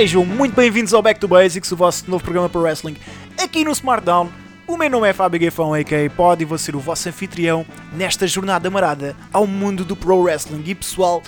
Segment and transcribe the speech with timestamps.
[0.00, 2.96] Sejam muito bem-vindos ao Back to Basics, o vosso novo programa para wrestling
[3.36, 4.30] aqui no Smartdown.
[4.66, 6.08] O meu nome é Fábio Gafão, a.k.a.
[6.08, 10.62] Pod, e vou ser o vosso anfitrião nesta jornada marada ao mundo do pro wrestling.
[10.64, 11.22] E pessoal,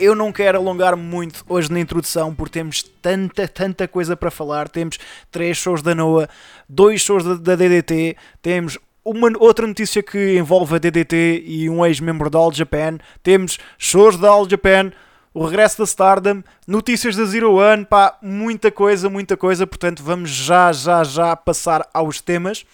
[0.00, 4.70] eu não quero alongar muito hoje na introdução, porque temos tanta, tanta coisa para falar.
[4.70, 4.98] Temos
[5.30, 6.26] três shows da Noah,
[6.66, 11.84] dois shows da, da DDT, temos uma outra notícia que envolve a DDT e um
[11.84, 14.92] ex-membro da All Japan, temos shows da All Japan,
[15.34, 20.30] o regresso da Stardom, notícias da Zero One, pá, muita coisa, muita coisa, portanto vamos
[20.30, 22.64] já, já, já passar aos temas.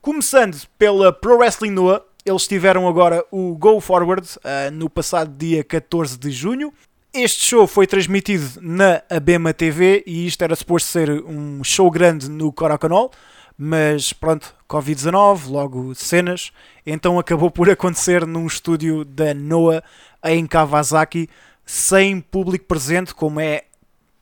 [0.00, 5.64] Começando pela Pro Wrestling Noah, eles tiveram agora o Go Forward uh, no passado dia
[5.64, 6.72] 14 de junho.
[7.12, 12.30] Este show foi transmitido na Abema TV e isto era suposto ser um show grande
[12.30, 13.10] no Korakanol,
[13.58, 16.52] mas pronto, Covid-19, logo cenas,
[16.86, 19.82] então acabou por acontecer num estúdio da Noah
[20.24, 21.28] em Kawasaki,
[21.64, 23.64] sem público presente, como é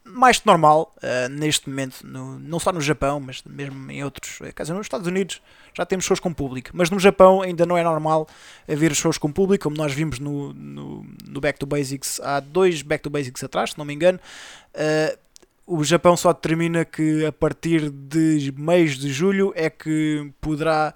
[0.05, 4.41] mais que normal uh, neste momento, no, não só no Japão, mas mesmo em outros,
[4.43, 5.41] eh, quer dizer, nos Estados Unidos
[5.73, 8.29] já temos shows com público, mas no Japão ainda não é normal
[8.71, 12.83] haver shows com público, como nós vimos no, no, no Back to Basics, há dois
[12.83, 14.21] Back to Basics atrás, se não me engano.
[14.75, 15.19] Uh,
[15.67, 20.95] o Japão só determina que a partir de mês de julho é que poderá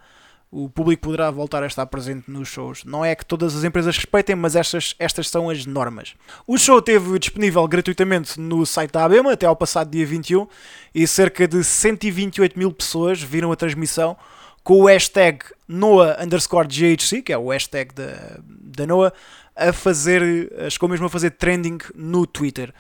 [0.50, 2.84] o público poderá voltar a estar presente nos shows.
[2.84, 6.14] Não é que todas as empresas respeitem, mas estas, estas são as normas.
[6.46, 10.46] O show esteve disponível gratuitamente no site da ABEMA até ao passado dia 21
[10.94, 14.16] e cerca de 128 mil pessoas viram a transmissão
[14.62, 19.12] com o hashtag NOAA underscore GHC, que é o hashtag da, da NOAA,
[19.54, 22.74] a fazer, chegou mesmo a fazer trending no Twitter.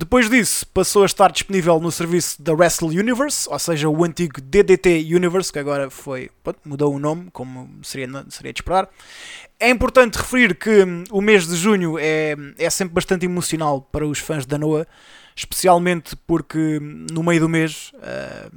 [0.00, 4.40] Depois disso, passou a estar disponível no serviço da Wrestle Universe, ou seja, o antigo
[4.40, 8.88] DDT Universe, que agora foi pronto, mudou o nome, como seria, seria de esperar.
[9.58, 14.06] É importante referir que hum, o mês de junho é, é sempre bastante emocional para
[14.06, 14.86] os fãs da Noah,
[15.36, 18.50] especialmente porque hum, no meio do mês, uh,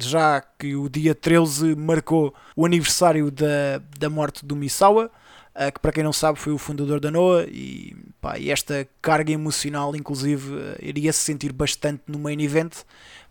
[0.00, 5.12] já que o dia 13 marcou o aniversário da, da morte do Misawa,
[5.70, 9.32] que para quem não sabe foi o fundador da Noah e, pá, e esta carga
[9.32, 12.72] emocional inclusive uh, iria se sentir bastante no main event,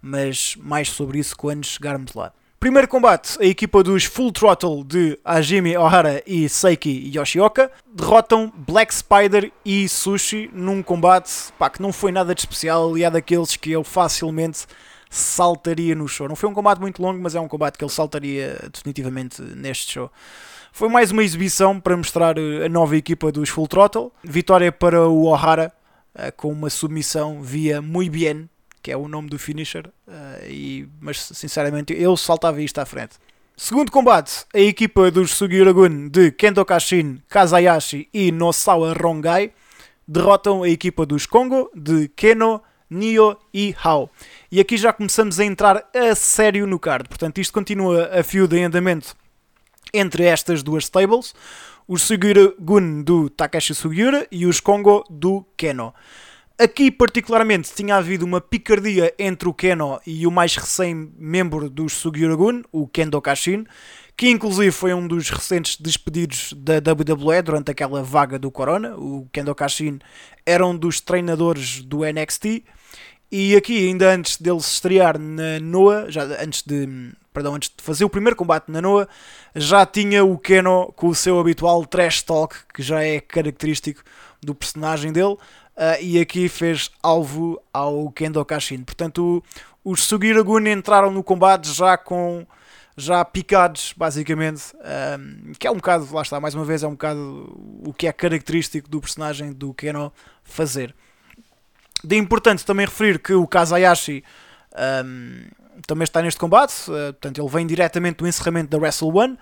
[0.01, 2.33] mas mais sobre isso quando chegarmos lá.
[2.59, 8.93] Primeiro combate, a equipa dos Full Throttle de Hajime Ohara e Seiki Yoshioka derrotam Black
[8.93, 13.71] Spider e Sushi num combate pá, que não foi nada de especial é daqueles que
[13.71, 14.65] eu facilmente
[15.09, 16.27] saltaria no show.
[16.27, 19.93] Não foi um combate muito longo, mas é um combate que ele saltaria definitivamente neste
[19.93, 20.11] show.
[20.71, 24.11] Foi mais uma exibição para mostrar eh, a nova equipa dos Full Throttle.
[24.23, 25.73] Vitória para o O'Hara
[26.13, 28.47] eh, com uma submissão via Muy Bien,
[28.81, 29.89] que é o nome do finisher.
[30.07, 33.15] Eh, mas sinceramente eu saltava isto à frente.
[33.55, 39.51] Segundo combate, a equipa dos Sugiura-gun de Kendo Kashin, Kazayashi e Nosawa Rongai
[40.07, 44.11] derrotam a equipa dos Kongo de Keno, Nio e Hao.
[44.51, 47.09] E aqui já começamos a entrar a sério no card.
[47.09, 49.15] Portanto, isto continua a fio de andamento
[49.93, 51.33] entre estas duas stables,
[51.87, 55.93] os Sugiura Gun do Takeshi Sugiura e os Kongo do Keno.
[56.59, 62.35] Aqui, particularmente, tinha havido uma picardia entre o Keno e o mais recém-membro dos Sugiura
[62.35, 63.63] Gun, o Kendo Kashin,
[64.17, 68.97] que inclusive foi um dos recentes despedidos da WWE durante aquela vaga do Corona.
[68.97, 69.99] O Kendo Kashin
[70.43, 72.63] era um dos treinadores do NXT.
[73.31, 77.83] E aqui, ainda antes dele se estrear na Noah, já antes de perdão, antes de
[77.83, 79.07] fazer o primeiro combate na Noah,
[79.55, 84.01] já tinha o Keno com o seu habitual trash talk, que já é característico
[84.41, 88.83] do personagem dele, uh, e aqui fez alvo ao Kendo Kashin.
[88.83, 89.43] Portanto,
[89.83, 92.43] o, os Sugiragun entraram no combate já com
[92.99, 94.73] já picados, basicamente,
[95.19, 97.55] um, que é um bocado, lá está, mais uma vez, é um bocado
[97.85, 100.11] o que é característico do personagem do Keno
[100.43, 100.95] fazer.
[102.03, 104.23] De importante também referir que o Kazayashi
[105.05, 105.45] um,
[105.85, 109.37] também está neste combate, uh, portanto ele vem diretamente do encerramento da Wrestle One.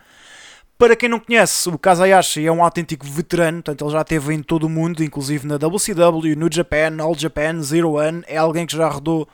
[0.78, 4.44] Para quem não conhece, o Kazayashi é um autêntico veterano, portanto ele já esteve em
[4.44, 8.76] todo o mundo, inclusive na WCW, no Japan, All Japan, Zero One, é alguém que
[8.76, 9.28] já rodou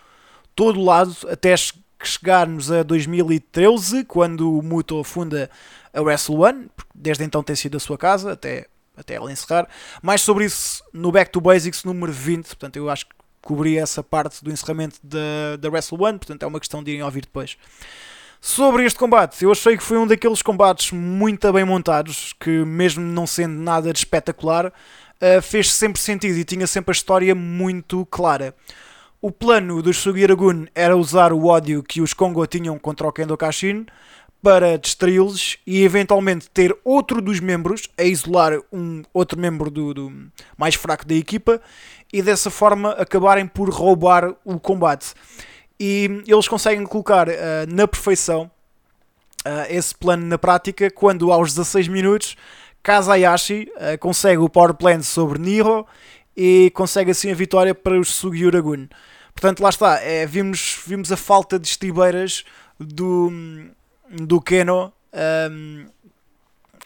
[0.55, 1.55] todo o lado até
[2.03, 5.49] chegarmos a 2013, quando o Muto funda
[5.93, 8.67] a Wrestle One, desde então tem sido a sua casa, até,
[9.01, 9.67] até ela encerrar.
[10.01, 14.03] Mais sobre isso no Back to Basics número 20, portanto eu acho que cobri essa
[14.03, 17.57] parte do encerramento da, da Wrestle One, portanto é uma questão de irem ouvir depois.
[18.39, 23.03] Sobre este combate, eu achei que foi um daqueles combates muito bem montados, que mesmo
[23.03, 28.03] não sendo nada de espetacular, uh, fez sempre sentido e tinha sempre a história muito
[28.07, 28.55] clara.
[29.21, 33.37] O plano dos Sugiragun era usar o ódio que os Kongo tinham contra o Kendo
[33.37, 33.85] Kashin
[34.41, 40.31] para distraí-los e eventualmente ter outro dos membros a isolar um outro membro do, do,
[40.57, 41.61] mais fraco da equipa
[42.11, 45.13] e dessa forma acabarem por roubar o combate.
[45.79, 47.31] E eles conseguem colocar uh,
[47.67, 48.49] na perfeição
[49.45, 52.35] uh, esse plano na prática quando aos 16 minutos
[52.83, 55.85] Kazayashi uh, consegue o power plant sobre Niro
[56.35, 58.87] e consegue assim a vitória para os Sugiura Gun.
[59.33, 62.43] Portanto, lá está, é, vimos, vimos a falta de estibeiras
[62.79, 63.31] do,
[64.11, 64.93] do Keno
[65.51, 65.85] um,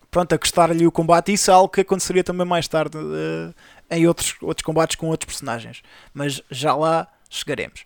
[0.10, 1.34] pronto, a custar-lhe o combate.
[1.34, 3.54] Isso é algo que aconteceria também mais tarde uh,
[3.92, 5.82] em outros, outros combates com outros personagens.
[6.14, 7.86] Mas já lá chegaremos.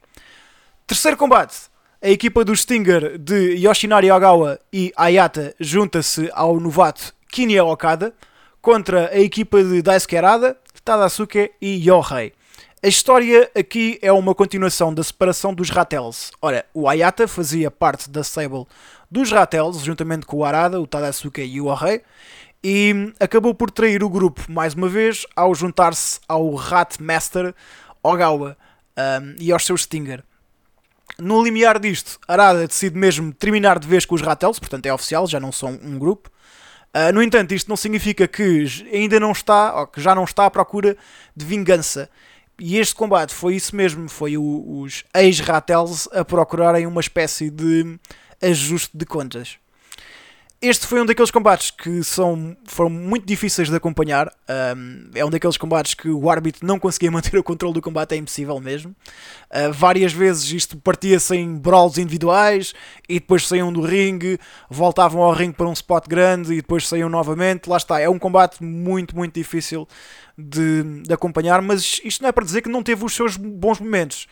[0.86, 1.70] Terceiro combate.
[2.02, 8.14] A equipa do Stinger de Yoshinari Ogawa e Ayata junta-se ao novato Kinya Okada
[8.62, 12.34] contra a equipa de Daisuke Arada, Tadasuke e Yohei.
[12.82, 16.32] A história aqui é uma continuação da separação dos Ratels.
[16.42, 18.66] Ora, o Ayata fazia parte da stable
[19.10, 22.02] dos Ratels, juntamente com o Arada, o Tadasuke e o Ohei,
[22.64, 27.56] e acabou por trair o grupo mais uma vez ao juntar-se ao Rat Master
[28.04, 28.58] Ogawa
[28.98, 30.24] um, e aos seus Stinger.
[31.18, 35.26] No limiar disto, Arada decide mesmo terminar de vez com os Ratels, portanto é oficial,
[35.28, 36.30] já não são um grupo.
[36.96, 40.46] Uh, no entanto, isto não significa que ainda não está, ou que já não está
[40.46, 40.98] à procura
[41.36, 42.10] de vingança.
[42.60, 47.98] E este combate foi isso mesmo, foi o, os ex-Ratels a procurarem uma espécie de
[48.42, 49.58] ajuste de contas.
[50.62, 54.30] Este foi um daqueles combates que são, foram muito difíceis de acompanhar.
[54.76, 58.12] Um, é um daqueles combates que o árbitro não conseguia manter o controle do combate,
[58.12, 58.94] é impossível mesmo.
[59.50, 62.74] Uh, várias vezes isto partia-se em brawls individuais
[63.08, 64.38] e depois saíam do ringue,
[64.70, 67.70] voltavam ao ringue para um spot grande e depois saíam novamente.
[67.70, 69.88] Lá está, é um combate muito, muito difícil
[70.38, 73.80] de, de acompanhar, mas isto não é para dizer que não teve os seus bons
[73.80, 74.28] momentos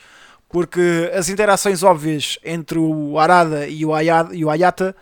[0.49, 4.95] porque as interações óbvias entre o Arada e o, Ayada, e o Ayata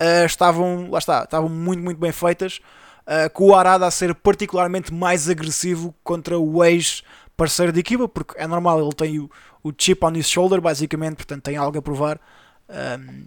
[0.00, 2.60] uh, estavam, lá está, estavam muito, muito bem feitas,
[3.06, 8.34] uh, com o Arada a ser particularmente mais agressivo contra o ex-parceiro de equipa, porque
[8.38, 9.30] é normal, ele tem o,
[9.62, 12.20] o chip on his shoulder, basicamente, portanto tem algo a provar.
[12.68, 13.26] Um,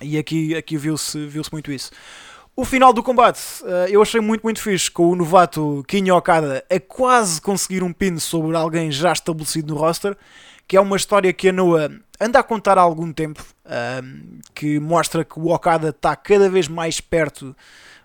[0.00, 1.90] e aqui, aqui viu-se viu muito isso.
[2.54, 6.64] O final do combate uh, eu achei muito, muito fixe, com o novato Kinyo Okada
[6.68, 10.16] a quase conseguir um pin sobre alguém já estabelecido no roster,
[10.68, 14.78] que é uma história que a Noah anda a contar há algum tempo, um, que
[14.78, 17.56] mostra que o Okada está cada vez mais perto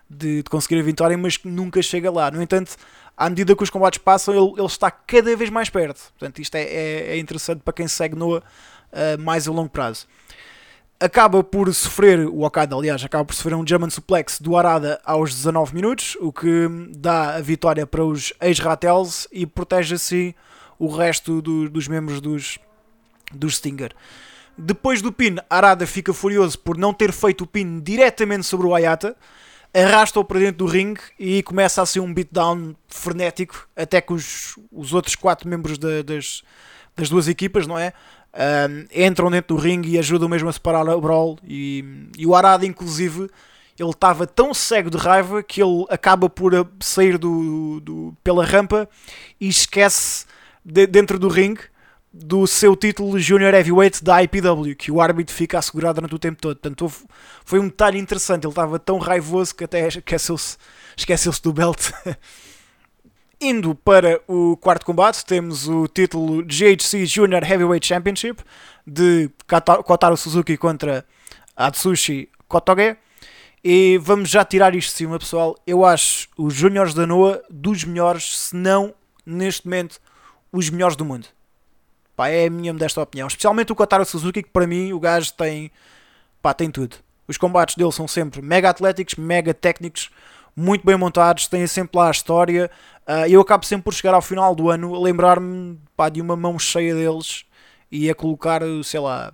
[0.08, 2.30] de, de, conseguir a vitória, mas que nunca chega lá.
[2.30, 2.74] No entanto,
[3.14, 6.10] à medida que os combates passam, ele, ele está cada vez mais perto.
[6.18, 10.06] Portanto, isto é, é, é interessante para quem segue Noah uh, mais a longo prazo.
[10.98, 15.34] Acaba por sofrer, o Okada, aliás, acaba por sofrer um German Suplex do Arada aos
[15.34, 16.66] 19 minutos, o que
[16.96, 20.32] dá a vitória para os ex-Ratels e protege assim
[20.84, 22.58] o resto do, dos membros dos,
[23.32, 23.92] dos Stinger.
[24.56, 28.74] Depois do pin, Arada fica furioso por não ter feito o pin diretamente sobre o
[28.74, 29.16] Ayata,
[29.74, 34.56] arrasta-o para dentro do ringue e começa a ser um beatdown frenético até que os,
[34.70, 36.44] os outros quatro membros da, das,
[36.96, 37.92] das duas equipas, não é?
[38.36, 42.34] Um, entram dentro do ringue e ajudam mesmo a separar a Brawl e, e o
[42.34, 43.30] Arada inclusive
[43.78, 48.88] ele estava tão cego de raiva que ele acaba por sair do, do pela rampa
[49.40, 50.26] e esquece
[50.64, 51.62] de, dentro do ringue
[52.16, 56.40] do seu título Junior Heavyweight da IPW, que o árbitro fica assegurado durante o tempo
[56.40, 56.56] todo.
[56.56, 56.92] Portanto,
[57.44, 58.44] foi um detalhe interessante.
[58.44, 60.56] Ele estava tão raivoso que até esqueceu-se
[60.96, 61.90] esqueceu do belt.
[63.40, 68.42] Indo para o quarto combate, temos o título GHC Junior Heavyweight Championship
[68.86, 69.28] de
[69.84, 71.04] Kotaro Suzuki contra
[71.56, 72.96] Atsushi Kotoge.
[73.62, 75.56] E vamos já tirar isto de cima, pessoal.
[75.66, 78.94] Eu acho os Juniors da Noa dos melhores, se não
[79.26, 80.00] neste momento
[80.54, 81.26] os melhores do mundo.
[82.14, 83.26] Pá, é a minha modesta opinião.
[83.26, 85.70] Especialmente o Kotaro Suzuki, que para mim o gajo tem,
[86.40, 86.96] pá, tem tudo.
[87.26, 90.10] Os combates dele são sempre mega atléticos, mega técnicos,
[90.54, 92.70] muito bem montados, têm sempre lá a história.
[93.06, 95.76] Uh, eu acabo sempre por chegar ao final do ano a lembrar-me
[96.12, 97.44] de uma mão cheia deles
[97.90, 99.32] e a colocar, sei lá.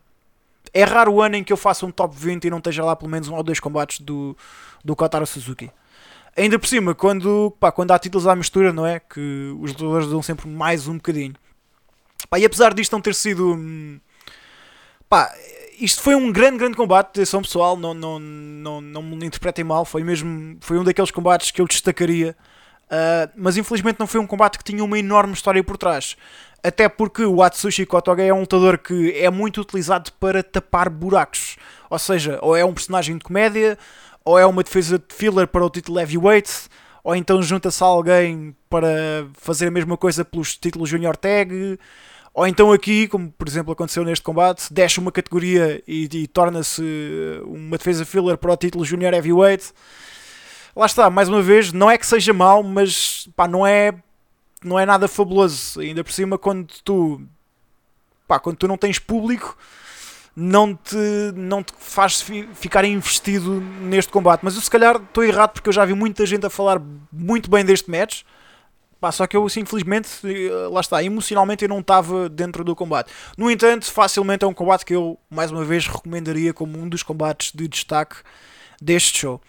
[0.72, 2.96] É raro o ano em que eu faça um top 20 e não esteja lá
[2.96, 4.34] pelo menos um ou dois combates do,
[4.82, 5.70] do Kotaro Suzuki.
[6.36, 9.00] Ainda por cima, quando, pá, quando há títulos à mistura, não é?
[9.00, 11.34] Que os lutadores dão sempre mais um bocadinho.
[12.28, 13.54] Pá, e apesar disto não ter sido.
[13.54, 13.98] Hum,
[15.08, 15.32] pá,
[15.78, 19.84] isto foi um grande, grande combate, atenção pessoal, não, não, não, não me interpretem mal,
[19.84, 20.56] foi mesmo.
[20.60, 22.36] Foi um daqueles combates que eu destacaria.
[22.90, 26.16] Uh, mas infelizmente não foi um combate que tinha uma enorme história por trás.
[26.62, 31.56] Até porque o Atsushi Kotoge é um lutador que é muito utilizado para tapar buracos.
[31.88, 33.78] Ou seja, ou é um personagem de comédia,
[34.30, 36.68] ou é uma defesa de filler para o título heavyweight,
[37.02, 41.78] ou então junta-se alguém para fazer a mesma coisa pelos títulos junior tag,
[42.32, 46.80] Ou então aqui, como por exemplo aconteceu neste combate, desce uma categoria e, e torna-se
[47.44, 49.72] uma defesa filler para o título Junior Heavyweight.
[50.76, 53.92] Lá está, mais uma vez, não é que seja mau, mas pá, não é
[54.62, 55.80] não é nada fabuloso.
[55.80, 57.20] Ainda por cima quando tu
[58.28, 59.58] pá, quando tu não tens público,
[60.34, 60.96] não te,
[61.34, 64.40] não te faz ficar investido neste combate.
[64.42, 66.80] Mas eu se calhar estou errado porque eu já vi muita gente a falar
[67.12, 68.22] muito bem deste match.
[69.00, 72.76] Pá, só que eu, assim, infelizmente, eh, lá está, emocionalmente eu não estava dentro do
[72.76, 73.10] combate.
[73.36, 77.02] No entanto, facilmente é um combate que eu, mais uma vez, recomendaria como um dos
[77.02, 78.16] combates de destaque
[78.80, 79.40] deste show.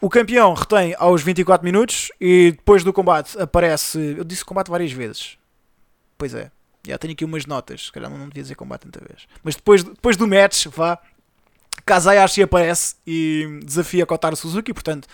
[0.00, 4.16] O campeão retém aos 24 minutos e depois do combate aparece.
[4.18, 5.36] Eu disse combate várias vezes.
[6.16, 6.50] Pois é,
[6.86, 9.26] já tenho aqui umas notas, se calhar não devia dizer combate tanta vez.
[9.42, 10.98] Mas depois, depois do match, vá,
[11.84, 15.08] Kazayashi aparece e desafia Kotaro Suzuki, portanto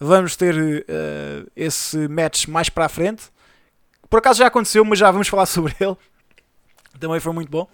[0.00, 3.24] vamos ter uh, esse match mais para a frente.
[4.08, 5.96] Por acaso já aconteceu, mas já vamos falar sobre ele.
[6.98, 7.68] Também foi muito bom.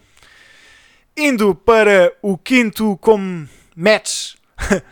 [1.16, 4.35] Indo para o quinto como match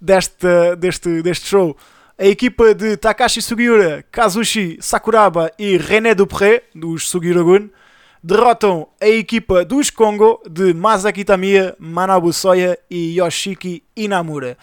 [0.00, 1.76] deste, deste, deste show,
[2.18, 7.70] a equipa de Takashi Sugiura, Kazushi Sakuraba e René Dupré, dos Sugiura-gun,
[8.22, 14.58] derrotam a equipa dos Kongo de Masaki Tamiya, Manabu Soya e Yoshiki Inamura.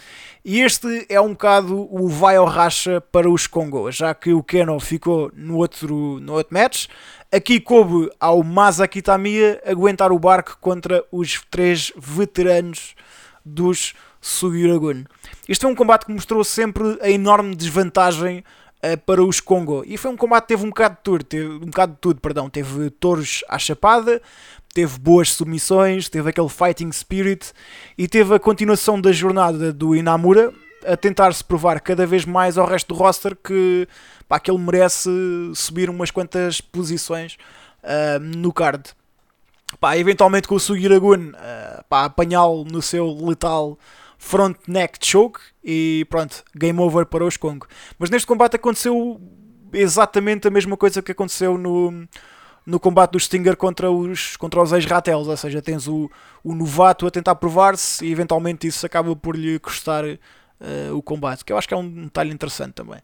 [0.45, 4.43] E este é um bocado o vai ao racha para os Kongo, já que o
[4.43, 6.87] Keno ficou no outro, no outro match.
[7.31, 12.95] Aqui coube ao Masaki Tamiya aguentar o barco contra os três veteranos
[13.43, 15.05] dos Sugiragun.
[15.49, 18.43] Este é um combate que mostrou sempre a enorme desvantagem
[18.83, 19.83] uh, para os Congo.
[19.85, 22.21] E foi um combate que teve um bocado de tudo, teve, um bocado de tudo,
[22.21, 22.49] perdão.
[22.49, 24.21] Teve touros à chapada,
[24.73, 27.51] teve boas submissões, teve aquele fighting spirit
[27.97, 30.53] e teve a continuação da jornada do Inamura
[30.85, 33.87] a tentar se provar cada vez mais ao resto do roster que,
[34.27, 35.09] pá, que ele merece
[35.55, 37.37] subir umas quantas posições
[37.83, 38.83] uh, no card.
[39.79, 43.77] Pá, eventualmente com o Sugiragun uh, apanhá-lo no seu letal
[44.27, 47.65] front neck choke e pronto, game over para os Kong.
[47.97, 49.19] Mas neste combate aconteceu
[49.71, 52.05] exatamente a mesma coisa que aconteceu no,
[52.65, 56.11] no combate do Stinger contra os, contra os ex-Ratels, ou seja, tens o,
[56.43, 60.17] o novato a tentar provar-se e eventualmente isso acaba por lhe custar uh,
[60.93, 62.99] o combate, que eu acho que é um detalhe interessante também.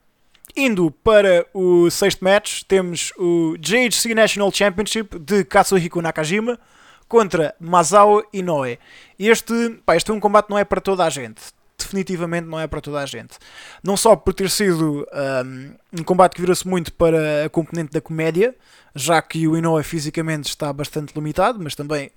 [0.56, 6.60] Indo para o sexto match, temos o JHC National Championship de Katsuhiko Nakajima
[7.08, 8.80] contra Masao Inoue.
[9.18, 11.42] Este, pá, este é um combate não é para toda a gente.
[11.78, 13.38] Definitivamente não é para toda a gente.
[13.84, 15.08] Não só por ter sido
[15.46, 18.56] um, um combate que virou-se muito para a componente da comédia,
[18.96, 22.12] já que o Inoue fisicamente está bastante limitado, mas também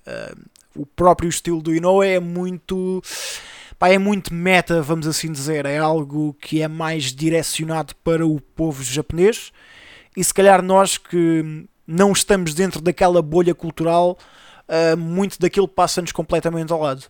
[0.76, 3.02] o próprio estilo do Inoue é muito.
[3.78, 5.66] Pá, é muito meta, vamos assim dizer.
[5.66, 9.52] É algo que é mais direcionado para o povo japonês.
[10.16, 14.19] E se calhar nós que não estamos dentro daquela bolha cultural
[14.68, 17.04] uh, muito daquilo passa-nos completamente ao lado.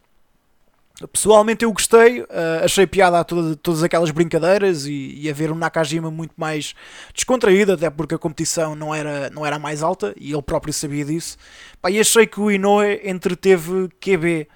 [1.12, 5.52] Pessoalmente eu gostei, uh, achei piada a toda, todas aquelas brincadeiras e, e a ver
[5.52, 6.74] um Nakajima muito mais
[7.14, 11.04] descontraído, até porque a competição não era, não era mais alta e ele próprio sabia
[11.04, 11.36] disso.
[11.82, 14.48] Pá, e achei que o Inoue entreteve QB.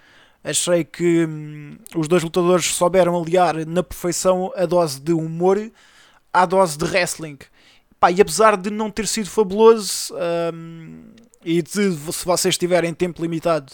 [0.43, 5.71] Achei que hum, os dois lutadores souberam aliar na perfeição a dose de humor
[6.33, 7.39] à dose de wrestling.
[7.99, 10.15] Pá, e apesar de não ter sido fabuloso,
[10.55, 11.03] hum,
[11.45, 13.73] e de, se vocês tiverem tempo limitado,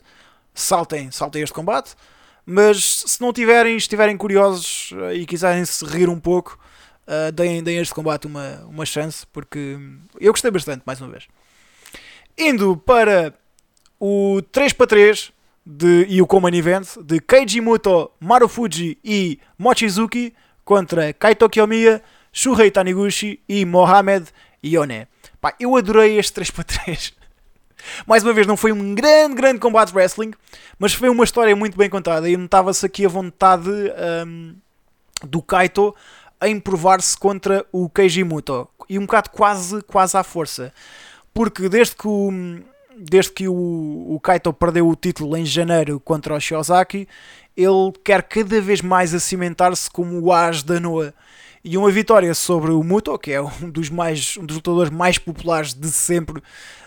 [0.54, 1.94] saltem, saltem este combate.
[2.44, 6.56] Mas se não tiverem, estiverem curiosos eh, e quiserem se rir um pouco,
[7.08, 9.76] uh, deem, deem este combate uma, uma chance, porque
[10.20, 11.26] eu gostei bastante, mais uma vez.
[12.38, 13.34] Indo para
[13.98, 15.32] o 3 para 3
[15.64, 20.32] de, e o Common Event de Keiji Muto, Marufuji e Mochizuki
[20.64, 22.00] contra Kaito Kiyomiya,
[22.32, 24.28] Shuhei Taniguchi e Mohamed
[24.64, 25.08] Yone.
[25.40, 27.12] Pá, eu adorei este 3 para 3.
[28.06, 30.32] Mais uma vez, não foi um grande, grande combate de wrestling,
[30.78, 33.70] mas foi uma história muito bem contada e notava-se aqui a vontade
[34.26, 34.54] um,
[35.24, 35.94] do Kaito
[36.42, 40.72] em provar-se contra o Keiji Muto e um bocado quase, quase à força,
[41.32, 42.30] porque desde que o,
[42.96, 47.08] desde que o, o Kaito perdeu o título em janeiro contra o Shiozaki,
[47.56, 51.14] ele quer cada vez mais acimentar-se como o as da Noa.
[51.68, 55.18] E uma vitória sobre o Muto, que é um dos, mais, um dos lutadores mais
[55.18, 56.40] populares de sempre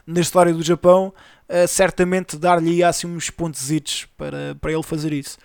[0.08, 1.14] na história do Japão,
[1.50, 5.38] uh, certamente dar-lhe assim uns pontos para, para ele fazer isso.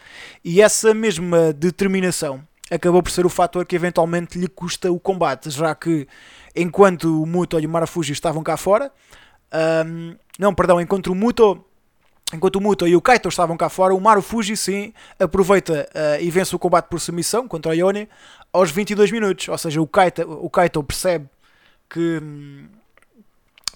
[0.44, 5.50] E essa mesma determinação acabou por ser o fator que eventualmente lhe custa o combate,
[5.50, 6.06] já que
[6.54, 8.92] enquanto o Muto e o Marafuji estavam cá fora,
[9.84, 11.60] um, não, perdão, enquanto o Muto
[12.32, 16.22] Enquanto o Muto e o Kaito estavam cá fora, o Maru Fuji sim aproveita uh,
[16.22, 18.08] e vence o combate por submissão contra o Ione
[18.52, 19.48] aos 22 minutos.
[19.48, 21.28] Ou seja, o Kaito, o Kaito percebe
[21.88, 22.66] que, hum,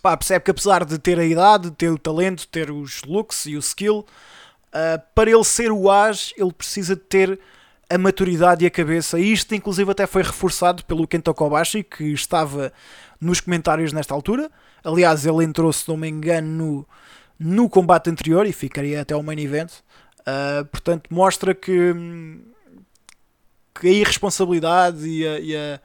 [0.02, 3.54] pá, percebe que apesar de ter a idade, ter o talento, ter os looks e
[3.54, 4.06] o skill,
[4.68, 7.38] uh, para ele ser o As, ele precisa de ter
[7.90, 9.18] a maturidade e a cabeça.
[9.18, 12.72] E isto, inclusive, até foi reforçado pelo Kento Kobashi, que estava
[13.20, 14.50] nos comentários nesta altura.
[14.84, 16.86] Aliás, ele entrou, se não me engano, no,
[17.38, 19.70] no combate anterior e ficaria até o main event.
[20.20, 21.94] Uh, portanto, mostra que,
[23.78, 25.80] que a irresponsabilidade e a, e a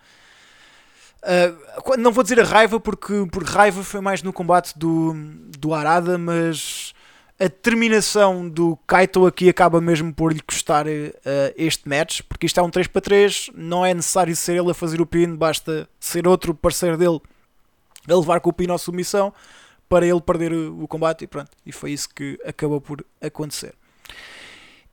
[1.23, 5.13] Uh, não vou dizer a raiva, porque, porque raiva foi mais no combate do,
[5.57, 6.93] do Arada, mas
[7.39, 10.89] a determinação do Kaito aqui acaba mesmo por lhe custar uh,
[11.55, 14.73] este match, porque isto é um 3 para 3, não é necessário ser ele a
[14.73, 17.21] fazer o pin, basta ser outro parceiro dele
[18.07, 19.33] a levar com o pin à submissão
[19.93, 21.51] para ele perder o, combate e pronto.
[21.63, 23.75] E foi isso que acabou por acontecer.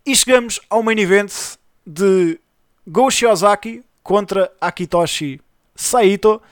[0.04, 1.32] E chegamos ao main event
[1.86, 2.38] de
[2.86, 5.40] Go Shiozaki contra Akitoshi
[5.74, 6.42] Saito.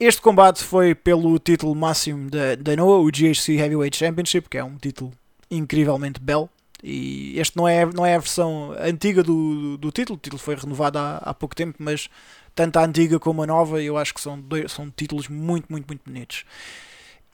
[0.00, 4.64] Este combate foi pelo título máximo da, da Noah, o GHC Heavyweight Championship, que é
[4.64, 5.12] um título
[5.48, 6.50] incrivelmente belo.
[6.82, 10.42] E este não é, não é a versão antiga do, do, do título, o título
[10.42, 12.10] foi renovado há, há pouco tempo, mas
[12.52, 15.86] tanto a antiga como a nova, eu acho que são, dois, são títulos muito, muito,
[15.86, 16.44] muito bonitos.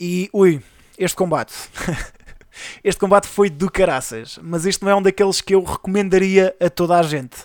[0.00, 0.62] E, ui,
[0.96, 1.54] este combate.
[2.84, 6.70] este combate foi do caraças, mas este não é um daqueles que eu recomendaria a
[6.70, 7.36] toda a gente.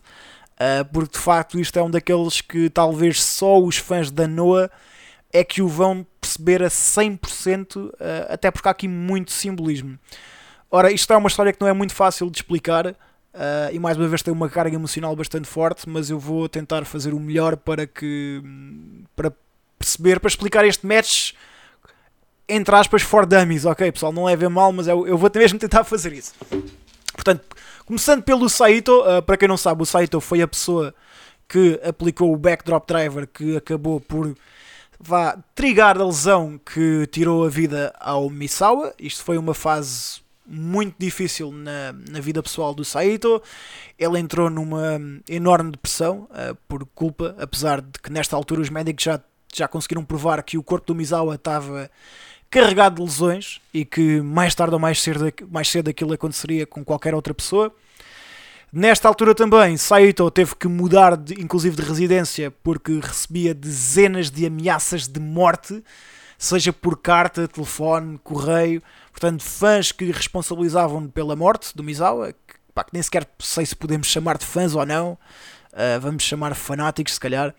[0.53, 4.69] Uh, porque de facto isto é um daqueles que talvez só os fãs da Noah
[5.31, 9.97] é que o vão perceber a 100%, uh, ah, até porque há aqui muito simbolismo.
[10.69, 12.95] Ora, isto é uma história que não é muito fácil de explicar uh,
[13.71, 17.15] e mais uma vez tem uma carga emocional bastante forte, mas eu vou tentar fazer
[17.15, 18.43] o melhor para que
[19.15, 19.33] para
[19.79, 21.33] perceber, para explicar este match
[22.55, 25.83] entre aspas for dummies, ok pessoal, não levem mal, mas eu, eu vou mesmo tentar
[25.83, 26.33] fazer isso.
[27.13, 27.43] Portanto,
[27.85, 30.95] Começando pelo Saito, uh, para quem não sabe, o Saito foi a pessoa
[31.49, 34.37] que aplicou o backdrop driver que acabou por
[34.97, 38.93] vá trigar a lesão que tirou a vida ao Misawa.
[38.97, 43.43] Isto foi uma fase muito difícil na, na vida pessoal do Saito.
[43.99, 49.03] Ele entrou numa enorme depressão uh, por culpa, apesar de que nesta altura os médicos
[49.03, 49.19] já,
[49.53, 51.91] já conseguiram provar que o corpo do Misawa estava
[52.53, 56.85] carregado de lesões e que mais tarde ou mais cedo, mais cedo aquilo aconteceria com
[56.85, 57.73] qualquer outra pessoa.
[58.71, 64.45] Nesta altura também, Saito teve que mudar, de, inclusive de residência, porque recebia dezenas de
[64.45, 65.83] ameaças de morte,
[66.37, 68.83] seja por carta, telefone, correio.
[69.11, 73.75] Portanto, fãs que responsabilizavam pela morte do Misawa, que, pá, que nem sequer sei se
[73.75, 75.13] podemos chamar de fãs ou não,
[75.73, 77.53] uh, vamos chamar fanáticos, se calhar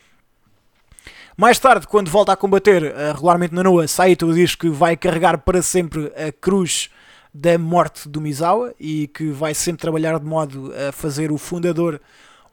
[1.37, 5.39] mais tarde, quando volta a combater uh, regularmente na Noa, Saito diz que vai carregar
[5.39, 6.91] para sempre a cruz
[7.33, 12.01] da morte do Misawa e que vai sempre trabalhar de modo a fazer o fundador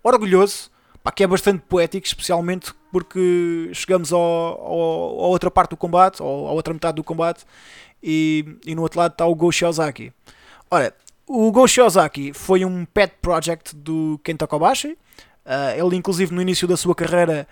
[0.03, 0.71] orgulhoso,
[1.03, 6.21] pá, que é bastante poético, especialmente porque chegamos ao, ao, à outra parte do combate,
[6.21, 7.45] ou à outra metade do combate,
[8.01, 10.11] e, e no outro lado está o Go Shiozaki.
[10.71, 10.93] Ora,
[11.27, 14.97] o Go Shiozaki foi um pet project do Kenta Kobashi.
[15.45, 17.47] Uh, ele, inclusive, no início da sua carreira,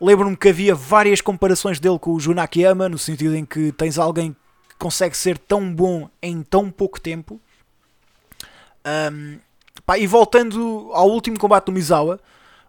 [0.00, 4.34] Lembro-me que havia várias comparações dele com o Junakiyama, no sentido em que tens alguém
[4.68, 7.40] que consegue ser tão bom em tão pouco tempo.
[9.12, 9.38] Um,
[9.84, 12.18] pá, e voltando ao último combate do Misawa,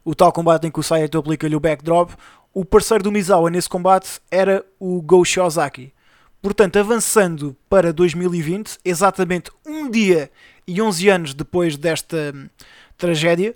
[0.04, 2.12] o tal combate em que o Saito aplica-lhe o backdrop,
[2.54, 5.94] o parceiro do Misawa nesse combate era o Go Shiozaki.
[6.42, 10.30] Portanto, avançando para 2020, exatamente um dia
[10.68, 12.50] e 11 anos depois desta hum,
[12.98, 13.56] tragédia,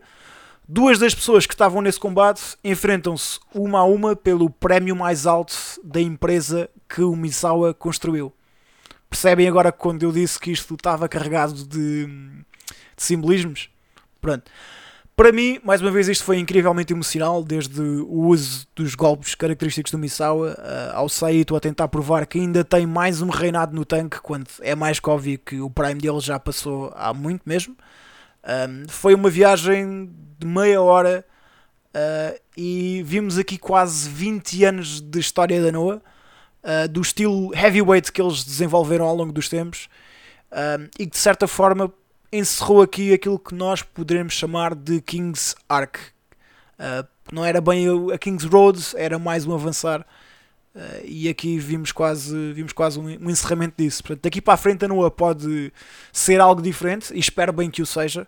[0.68, 5.54] Duas das pessoas que estavam nesse combate enfrentam-se uma a uma pelo prémio mais alto
[5.84, 8.34] da empresa que o Misawa construiu.
[9.08, 12.44] Percebem agora quando eu disse que isto estava carregado de, de
[12.98, 13.70] simbolismos?
[14.20, 14.50] Pronto.
[15.16, 19.92] Para mim, mais uma vez, isto foi incrivelmente emocional, desde o uso dos golpes característicos
[19.92, 23.86] do Misawa uh, ao Saito a tentar provar que ainda tem mais um reinado no
[23.86, 27.78] tanque, quando é mais que óbvio que o prime dele já passou há muito mesmo.
[28.46, 31.26] Um, foi uma viagem de meia hora
[31.96, 36.02] uh, e vimos aqui quase 20 anos de história da Noah,
[36.64, 39.90] uh, do estilo heavyweight que eles desenvolveram ao longo dos tempos
[40.98, 41.92] e que de certa forma
[42.32, 45.98] encerrou aqui aquilo que nós poderemos chamar de King's Arc.
[46.78, 50.06] Uh, não era bem a King's Road, era mais um avançar.
[50.76, 54.04] Uh, e aqui vimos quase, vimos quase um, um, encerramento disso.
[54.04, 55.72] Portanto, daqui para a frente a Noah pode
[56.12, 58.28] ser algo diferente e espero bem que o seja.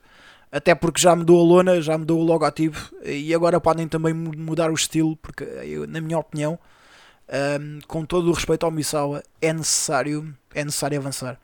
[0.49, 4.71] Até porque já mudou a lona, já mudou o logotipo e agora podem também mudar
[4.71, 6.57] o estilo, porque eu, na minha opinião,
[7.59, 11.37] um, com todo o respeito ao Misawa, é necessário, é necessário avançar.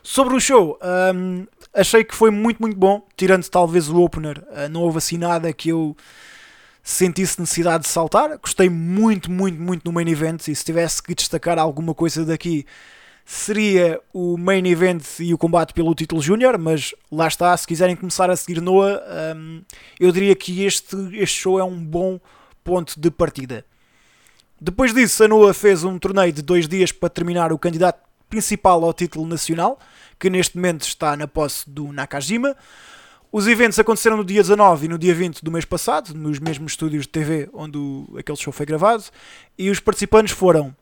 [0.00, 0.78] Sobre o show,
[1.14, 4.38] um, achei que foi muito, muito bom, tirando talvez o opener.
[4.50, 5.96] Uh, não houve assim nada que eu
[6.82, 8.38] senti-se necessidade de saltar.
[8.38, 12.66] Gostei muito, muito, muito no main event e se tivesse que destacar alguma coisa daqui
[13.24, 17.96] seria o main event e o combate pelo título júnior, mas lá está, se quiserem
[17.96, 19.00] começar a seguir Noah,
[19.36, 19.62] um,
[19.98, 22.20] eu diria que este, este show é um bom
[22.64, 23.64] ponto de partida.
[24.60, 28.84] Depois disso, a Noah fez um torneio de dois dias para terminar o candidato principal
[28.84, 29.78] ao título nacional,
[30.18, 32.56] que neste momento está na posse do Nakajima.
[33.34, 36.72] Os eventos aconteceram no dia 19 e no dia 20 do mês passado, nos mesmos
[36.72, 39.04] estúdios de TV onde o, aquele show foi gravado,
[39.58, 40.76] e os participantes foram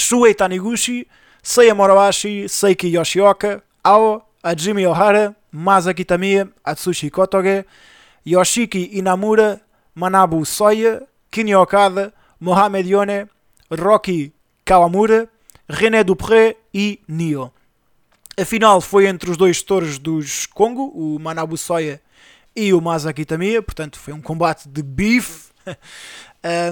[0.00, 1.06] Shuei Taniguchi,
[1.42, 7.66] Seiya Morohashi, Seiki Yoshioka, Ao, Hajime Ohara, Masaki Tamiya, Atsushi Kotoge,
[8.26, 9.60] Yoshiki Inamura,
[9.94, 12.10] Manabu Soya, Kinyo Okada,
[12.40, 13.28] Mohamed Yone,
[13.70, 14.32] Rocky
[14.64, 15.28] Kawamura,
[15.68, 17.52] René Dupré e Nio.
[18.38, 22.02] A final foi entre os dois touros dos Congo, o Manabu Soya
[22.54, 25.52] e o Masaki Tamiya, portanto foi um combate de bife.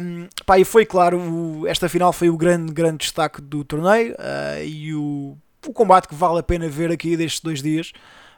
[0.02, 4.12] um, pá, e foi claro, o, esta final foi o grande, grande destaque do torneio
[4.12, 7.92] uh, e o, o combate que vale a pena ver aqui destes dois dias.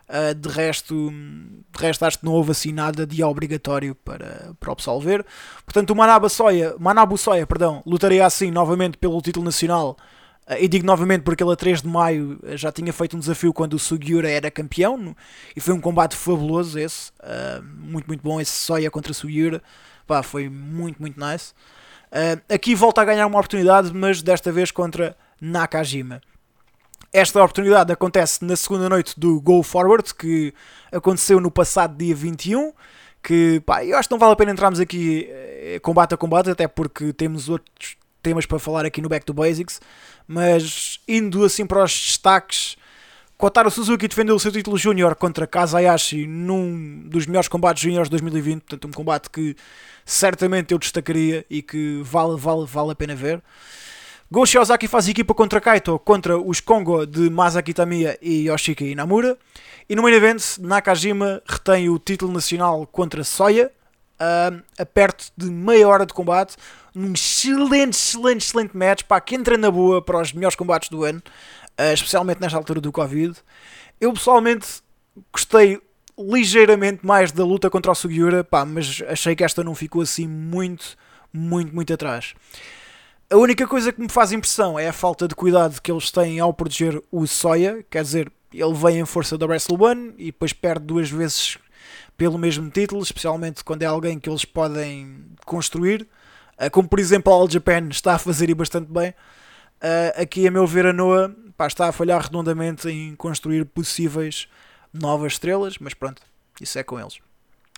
[0.08, 4.70] Uh, de, resto, de resto, acho que não houve assim nada de obrigatório para, para
[4.70, 5.26] o pessoal ver.
[5.64, 9.96] Portanto, o Manabu Soya, Manabu Soya perdão, lutaria assim novamente pelo título nacional
[10.60, 13.52] e digo novamente porque ele a 3 de maio eh, já tinha feito um desafio
[13.52, 15.16] quando o Sugiura era campeão
[15.56, 19.60] e foi um combate fabuloso esse, uh, muito muito bom esse Soya contra Sugiura,
[20.06, 21.52] pá, foi muito muito nice.
[22.12, 26.20] Uh, aqui volta a ganhar uma oportunidade, mas desta vez contra Nakajima.
[27.12, 30.54] Esta oportunidade acontece na segunda noite do Go Forward, que
[30.92, 32.72] aconteceu no passado dia 21.
[33.20, 35.28] Que pá, eu acho que não vale a pena entrarmos aqui
[35.82, 39.80] combate a combate, até porque temos outros temas para falar aqui no Back to Basics.
[40.26, 42.76] Mas indo assim para os destaques,
[43.38, 48.12] Kotaro Suzuki defendeu o seu título júnior contra Kazayashi num dos melhores combates júniores de
[48.12, 49.54] 2020, portanto um combate que
[50.04, 53.40] certamente eu destacaria e que vale, vale, vale a pena ver.
[54.28, 59.38] Go Shiozaki faz equipa contra Kaito contra os Kongo de Masaki Tamiya e Yoshiki Inamura.
[59.88, 63.70] E no main event, Nakajima retém o título nacional contra Soya,
[64.18, 66.56] uh, a perto de meia hora de combate,
[66.96, 71.04] num excelente, excelente, excelente match, pá, que entra na boa para os melhores combates do
[71.04, 71.22] ano,
[71.78, 73.34] uh, especialmente nesta altura do Covid.
[74.00, 74.66] Eu pessoalmente
[75.30, 75.78] gostei
[76.18, 80.26] ligeiramente mais da luta contra o Sugiura, pá, mas achei que esta não ficou assim
[80.26, 80.96] muito,
[81.30, 82.34] muito, muito atrás.
[83.28, 86.40] A única coisa que me faz impressão é a falta de cuidado que eles têm
[86.40, 90.54] ao proteger o Soya, quer dizer, ele vem em força da Wrestle One e depois
[90.54, 91.58] perde duas vezes
[92.16, 96.08] pelo mesmo título, especialmente quando é alguém que eles podem construir,
[96.72, 99.10] como por exemplo a All Japan está a fazer e bastante bem.
[99.76, 104.48] Uh, aqui, a meu ver, a Noah pá, está a falhar redondamente em construir possíveis
[104.92, 106.22] novas estrelas, mas pronto,
[106.60, 107.18] isso é com eles.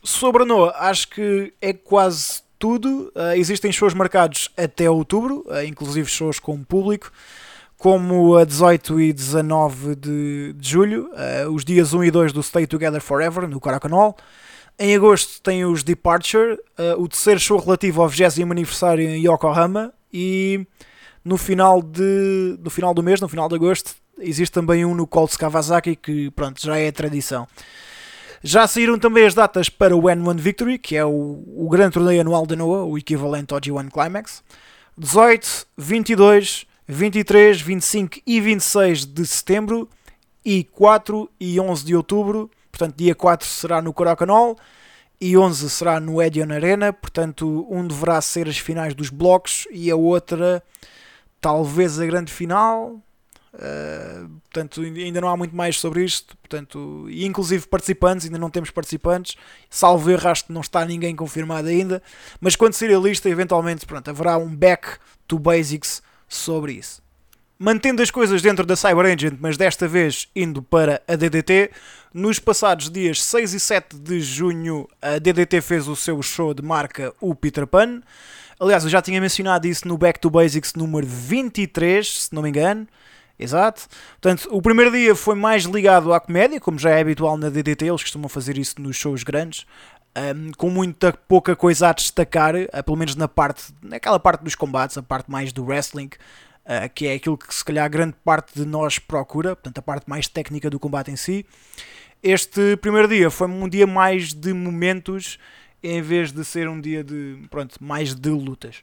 [0.05, 3.13] Sobre a Noah, acho que é quase tudo.
[3.17, 7.11] Uh, existem shows marcados até outubro, inclusive shows com público
[7.79, 12.43] como a 18 e 19 de, de julho, uh, os dias 1 e 2 do
[12.43, 14.17] Stay Together Forever, no Caracanol.
[14.79, 19.93] Em agosto tem os Departure, uh, o terceiro show relativo ao 20 aniversário em Yokohama.
[20.13, 20.65] E
[21.25, 25.05] no final, de, no final do mês, no final de agosto, existe também um no
[25.05, 27.47] Colts Kawasaki, que pronto, já é tradição.
[28.41, 32.21] Já saíram também as datas para o N1 Victory, que é o, o grande torneio
[32.21, 34.45] anual da NOAA, o equivalente ao G1 Climax.
[34.97, 39.89] 18, 22, 23, 25 e 26 de setembro
[40.45, 42.49] e 4 e 11 de outubro.
[42.79, 44.57] Portanto, dia 4 será no Coracanol
[45.21, 46.93] e 11 será no Edion Arena.
[46.93, 50.63] Portanto, um deverá ser as finais dos blocos e a outra,
[51.41, 53.03] talvez a grande final.
[53.53, 56.37] Uh, portanto, ainda não há muito mais sobre isto.
[56.37, 59.35] Portanto, e inclusive participantes, ainda não temos participantes.
[59.69, 62.01] Salvo erro, acho que não está ninguém confirmado ainda.
[62.41, 67.03] Mas quando sair a lista, eventualmente, pronto, haverá um back to basics sobre isso.
[67.61, 71.73] Mantendo as coisas dentro da Cyber Agent, mas desta vez indo para a DDT,
[72.15, 76.63] nos passados dias 6 e 7 de junho, a DDT fez o seu show de
[76.63, 78.01] marca, o Peter Pan.
[78.61, 82.51] Aliás, eu já tinha mencionado isso no Back to Basics número 23, se não me
[82.51, 82.87] engano.
[83.37, 83.89] Exato.
[84.21, 87.87] Portanto, o primeiro dia foi mais ligado à comédia, como já é habitual na DDT,
[87.87, 89.67] eles costumam fazer isso nos shows grandes,
[90.17, 94.97] um, com muita pouca coisa a destacar, pelo menos na parte, naquela parte dos combates,
[94.97, 96.11] a parte mais do wrestling,
[96.69, 100.09] uh, que é aquilo que se calhar grande parte de nós procura, portanto a parte
[100.09, 101.47] mais técnica do combate em si.
[102.23, 105.39] Este primeiro dia foi um dia mais de momentos
[105.83, 108.83] em vez de ser um dia de, pronto, mais de lutas.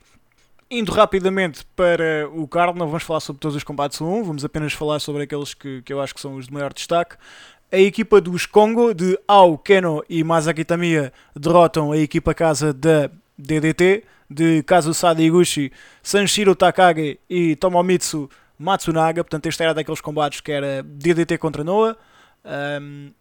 [0.71, 4.73] Indo rapidamente para o card, não vamos falar sobre todos os combates 1, vamos apenas
[4.73, 7.17] falar sobre aqueles que, que eu acho que são os de maior destaque
[7.71, 13.09] a equipa dos Congo, de Ao, Keno e Masaki Tamiya, derrotam a equipa casa da
[13.37, 15.71] DDT de Kazusada Iguchi,
[16.01, 19.23] Sanshiro Takage e Tomomitsu Matsunaga.
[19.23, 21.95] Portanto, este era daqueles combates que era DDT contra Noah.
[22.45, 23.11] Um,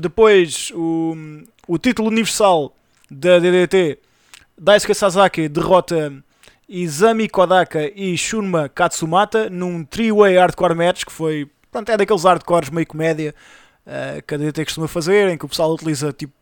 [0.00, 1.14] depois, o,
[1.66, 2.74] o título universal
[3.10, 3.98] da DDT,
[4.58, 6.12] Daisuke Sasaki derrota
[6.68, 12.70] Izami Kodaka e Shunma Katsumata num three-way hardcore match que foi, pronto, é daqueles hardcores
[12.70, 13.34] meio comédia
[13.86, 16.32] uh, que a DDT costuma fazer, em que o pessoal utiliza tipo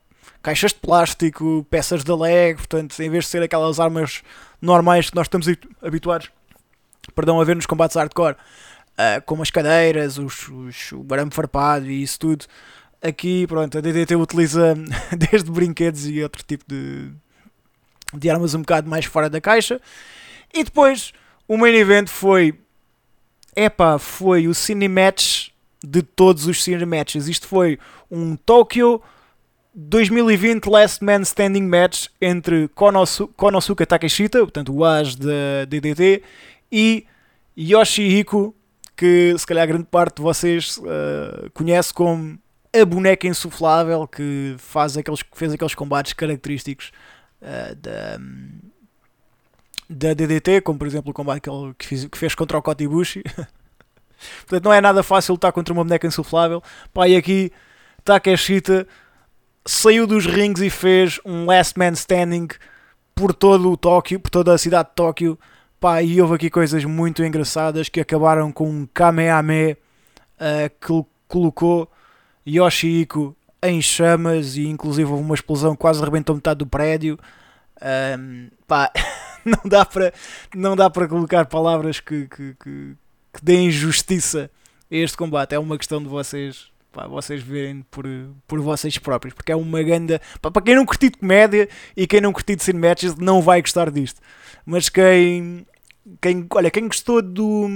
[0.43, 4.23] caixas de plástico, peças de leg, portanto, em vez de ser aquelas armas
[4.61, 5.47] normais que nós estamos
[5.83, 6.31] habituados
[7.15, 11.91] perdão, a ver nos combates hardcore, uh, como as cadeiras, os, os, o barame farpado
[11.91, 12.47] e isso tudo.
[13.03, 14.75] Aqui, pronto, a DDT utiliza
[15.17, 17.11] desde brinquedos e outro tipo de,
[18.15, 19.81] de armas um bocado mais fora da caixa.
[20.53, 21.13] E depois,
[21.49, 22.59] o main event foi.
[23.57, 25.49] Epá, foi o Cinematch
[25.83, 27.27] de todos os Cinematches.
[27.27, 27.79] Isto foi
[28.11, 29.03] um Tokyo
[29.89, 36.23] 2020 Last Man Standing Match entre Konosu, Konosuke Takeshita, portanto o as da DDT,
[36.71, 37.07] e
[37.57, 38.55] Yoshihiko,
[38.95, 42.39] que se calhar grande parte de vocês uh, conhece como
[42.79, 46.93] a boneca insuflável que faz aqueles, fez aqueles combates característicos
[47.41, 48.19] uh, da,
[49.89, 52.63] da DDT, como por exemplo o combate que, ele, que, fiz, que fez contra o
[52.63, 53.23] Kotibushi.
[54.45, 56.63] Portanto, não é nada fácil lutar contra uma boneca insuflável.
[56.93, 57.51] Pá, e aqui
[58.05, 58.87] Takeshita
[59.67, 62.49] saiu dos rings e fez um last man standing
[63.15, 65.39] por todo o Tóquio, por toda a cidade de Tóquio.
[65.79, 69.77] Pá, e houve aqui coisas muito engraçadas que acabaram com um Kamehameha
[70.37, 71.91] uh, que colocou
[72.47, 77.19] Yoshihiko em chamas e inclusive houve uma explosão que quase arrebentou metade do prédio.
[78.19, 78.91] Um, pá,
[79.45, 80.13] não dá para
[80.55, 82.97] não dá para colocar palavras que, que, que,
[83.33, 84.51] que deem justiça
[84.91, 85.55] a este combate.
[85.55, 88.05] É uma questão de vocês pá, vocês verem por,
[88.47, 90.21] por vocês próprios, porque é uma ganda.
[90.41, 93.91] Para quem não curtiu de comédia e quem não curtiu de cinematches não vai gostar
[93.91, 94.21] disto.
[94.65, 95.67] Mas quem,
[96.21, 97.69] quem, olha, quem gostou do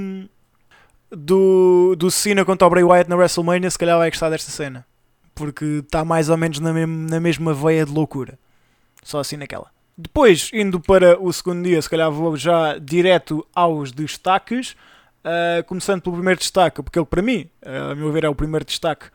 [1.10, 4.86] do, do Cena contra o Bray Wyatt na WrestleMania, se calhar vai gostar desta cena.
[5.34, 8.38] Porque está mais ou menos na, na mesma veia de loucura.
[9.02, 9.70] Só assim naquela.
[9.96, 14.76] Depois, indo para o segundo dia, se calhar vou já direto aos destaques.
[15.24, 18.34] Uh, começando pelo primeiro destaque, porque ele para mim, uh, a meu ver, é o
[18.34, 19.06] primeiro destaque.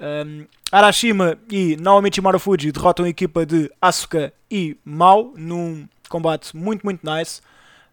[0.00, 6.84] Um, Arashima e Naomi Chimarufuji derrotam a equipa de Asuka e Mao num combate muito,
[6.84, 7.40] muito nice.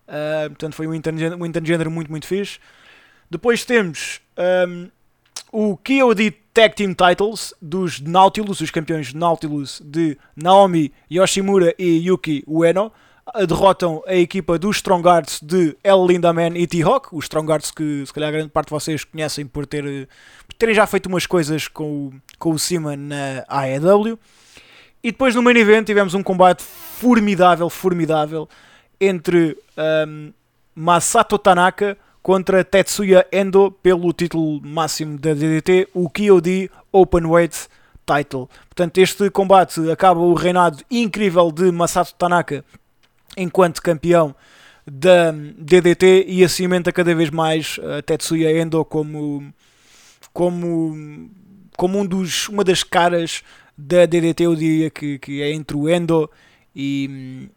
[0.08, 2.60] Uh, portanto, foi um intergênero, um intergênero muito, muito fixe.
[3.30, 4.20] Depois temos
[4.68, 4.90] um,
[5.52, 12.44] o KOD Tag Team Titles dos Nautilus, os campeões Nautilus de Naomi Yoshimura e Yuki
[12.48, 12.92] Ueno.
[13.48, 17.10] Derrotam a equipa dos Strong Arts de El Lindaman e T-Hawk.
[17.12, 20.08] Os Strong Arts que se calhar grande parte de vocês conhecem por, ter,
[20.48, 24.18] por terem já feito umas coisas com, o, com o Cima na AEW.
[25.04, 28.50] E depois no main event tivemos um combate formidável, formidável
[29.00, 29.58] entre
[30.08, 30.34] um,
[30.76, 37.68] Masato Tanaka contra Tetsuya Endo pelo título máximo da DDT, o KOD Openweight
[38.06, 38.48] Title.
[38.70, 42.64] Portanto, este combate acaba o reinado incrível de Masato Tanaka
[43.38, 44.36] enquanto campeão
[44.86, 49.54] da DDT e acimenta cada vez mais uh, Tetsuya Endo como,
[50.34, 51.30] como,
[51.78, 53.44] como um dos, uma das caras
[53.78, 56.30] da DDT, eu diria que, que é entre o Endo
[56.76, 57.50] e,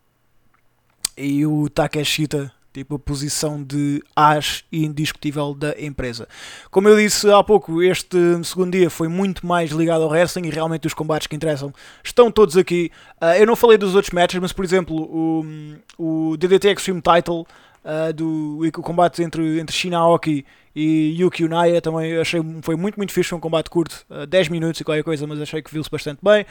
[1.17, 6.29] e o Takeshita, tipo a posição de as indiscutível da empresa.
[6.73, 10.51] Como eu disse há pouco, este segundo dia foi muito mais ligado ao wrestling e
[10.51, 12.91] realmente os combates que interessam estão todos aqui.
[13.23, 15.45] Uh, eu não falei dos outros matches, mas por exemplo, o,
[15.97, 17.47] o DDT Extreme Title.
[17.85, 23.13] Uh, do o combate entre, entre Shinaoki e Yuki Unaya também achei foi muito muito
[23.13, 25.91] fixe, foi um combate curto, uh, 10 minutos e qualquer coisa, mas achei que viu-se
[25.91, 26.47] bastante bem.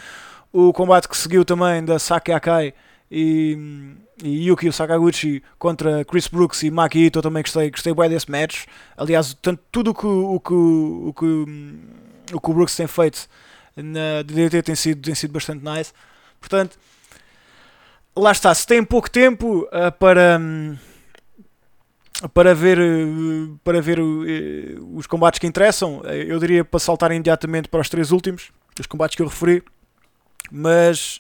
[0.51, 2.75] O combate que seguiu também da Saki Akai
[3.15, 8.30] e, e Yuki Sakaguchi contra Chris Brooks e Maki Ito também gostei, gostei bem desse
[8.30, 8.65] match.
[8.97, 13.30] Aliás, tanto, tudo o que, o, que, o, que, o que o Brooks tem feito
[13.78, 15.93] na DDT tem sido, tem sido bastante nice.
[16.39, 16.76] Portanto,
[18.15, 18.54] lá está.
[18.56, 20.39] Se tem pouco tempo uh, para.
[20.39, 20.76] Um,
[22.34, 22.78] para ver,
[23.65, 28.12] para ver uh, os combates que interessam, eu diria para saltar imediatamente para os três
[28.12, 28.49] últimos,
[28.80, 29.62] os combates que eu referi.
[30.49, 31.19] Mas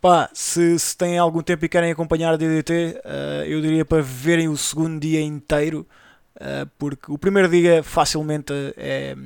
[0.00, 3.84] Pá, se, se têm algum tempo e querem acompanhar a DDT, uh, eh, eu diria
[3.84, 5.84] para verem o segundo dia inteiro,
[6.36, 9.16] uh, porque o primeiro dia facilmente é,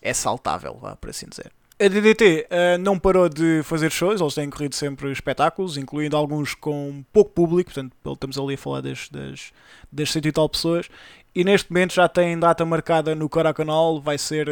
[0.00, 1.50] é saltável, vá, por assim dizer.
[1.80, 6.16] A DDT uh, eh, não parou de fazer shows, eles têm corrido sempre espetáculos, incluindo
[6.16, 9.52] alguns com pouco público, portanto, estamos ali a falar das, das,
[9.90, 10.88] das cento e tal pessoas,
[11.34, 14.48] e neste momento já tem data marcada no Caracanal, vai ser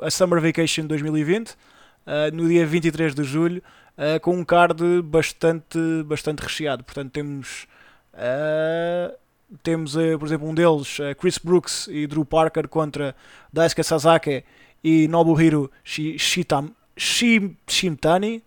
[0.00, 1.54] a Summer Vacation 2020,
[2.32, 3.60] no dia 23 de julho.
[3.96, 6.84] Uh, com um card bastante, bastante recheado.
[6.84, 7.66] Portanto, temos,
[8.14, 9.16] uh,
[9.62, 13.14] temos uh, por exemplo, um deles, Chris Brooks e Drew Parker contra
[13.52, 14.44] Daisuke Sasaki
[14.82, 18.42] e Nobuhiro Shitam, Shim, Shimtani.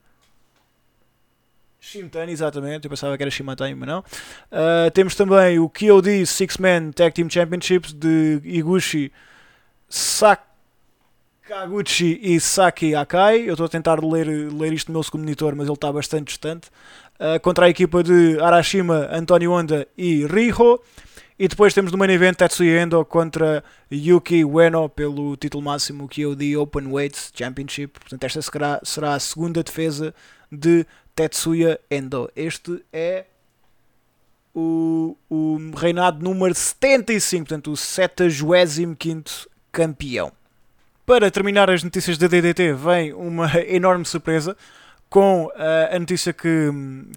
[1.80, 4.04] Shimtani, exatamente, eu pensava que era Shimatani, mas não.
[4.92, 9.12] Temos também o KOD Six Man Tag Team Championships de Iguchi
[11.48, 13.48] Sakaguchi e Saki Akai.
[13.48, 16.30] Eu estou a tentar ler, ler isto no meu segundo monitor, mas ele está bastante
[16.30, 16.70] distante.
[17.20, 20.82] Uh, contra a equipa de Arashima, Antonio Honda e Riho.
[21.38, 26.24] E depois temos no main event Tetsuya Endo contra Yuki Ueno pelo título máximo que
[26.24, 28.00] é o The Open Weight Championship.
[28.00, 30.16] Portanto, esta será, será a segunda defesa
[30.52, 32.32] de Tetsuya Endo.
[32.36, 33.26] Este é
[34.56, 40.32] o, o reinado número 75, portanto, o 75 campeão.
[41.06, 44.58] Para terminar as notícias da DDT, vem uma enorme surpresa
[45.10, 45.52] com uh,
[45.96, 46.72] a notícia que,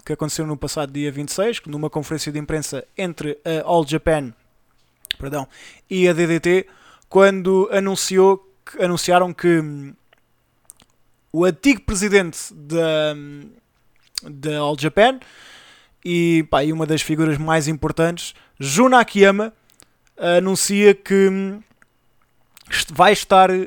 [0.05, 4.33] que aconteceu no passado dia 26, numa conferência de imprensa entre a All Japan
[5.19, 5.47] perdão,
[5.89, 6.65] e a DDT,
[7.09, 8.47] quando anunciou,
[8.79, 9.93] anunciaram que hum,
[11.31, 13.51] o antigo presidente da, hum,
[14.23, 15.19] da All Japan
[16.03, 19.53] e, pá, e uma das figuras mais importantes, Jun Akiyama,
[20.17, 21.61] anuncia que hum,
[22.91, 23.65] vai estar uh,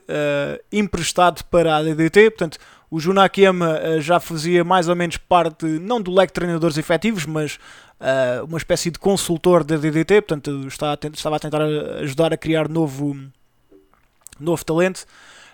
[0.73, 2.59] emprestado para a DDT, portanto
[2.91, 7.27] o Junakiyama uh, já fazia mais ou menos parte, não do leque de treinadores efetivos,
[7.27, 7.59] mas
[8.01, 11.63] uh, uma espécie de consultor da DDT, portanto está a estava a tentar
[12.03, 13.17] ajudar a criar novo,
[14.39, 15.07] novo talento,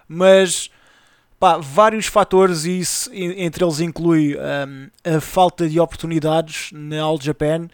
[0.09, 0.71] mas
[1.39, 7.21] pá, vários fatores, e isso, entre eles inclui um, a falta de oportunidades na All
[7.21, 7.69] Japan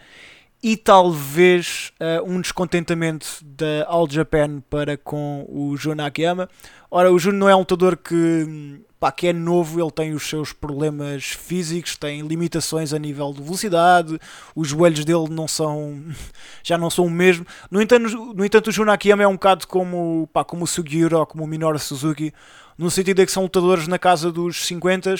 [0.64, 6.48] e talvez uh, um descontentamento da All Japan para com o Jun Akiyama.
[6.90, 10.26] Ora, o Jun não é um lutador que, pá, que é novo, ele tem os
[10.26, 14.18] seus problemas físicos, tem limitações a nível de velocidade,
[14.56, 16.02] os joelhos dele não são,
[16.64, 17.46] já não são o mesmo.
[17.70, 21.18] No entanto, no entanto o Jun Akiyama é um bocado como, pá, como o Sugiura
[21.18, 22.32] ou como o Minoru Suzuki,
[22.78, 25.14] no sentido de que são lutadores na casa dos 50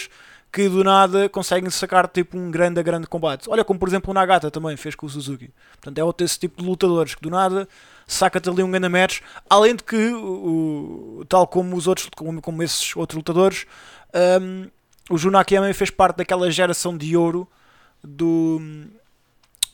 [0.55, 3.51] que do nada conseguem sacar tipo um grande a grande combate.
[3.51, 5.51] Olha como por exemplo o Nagata também fez com o Suzuki.
[5.73, 7.69] Portanto, é outro esse tipo de lutadores que do nada
[8.07, 12.63] saca-te ali um grande match, além de que, o, tal como os outros, como, como
[12.63, 13.67] esses outros lutadores,
[14.41, 14.71] um,
[15.11, 17.49] o Junakiyama fez parte daquela geração de ouro
[18.03, 18.61] do,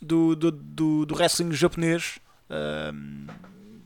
[0.01, 2.19] do, do, do, do wrestling japonês.
[2.49, 3.27] Um,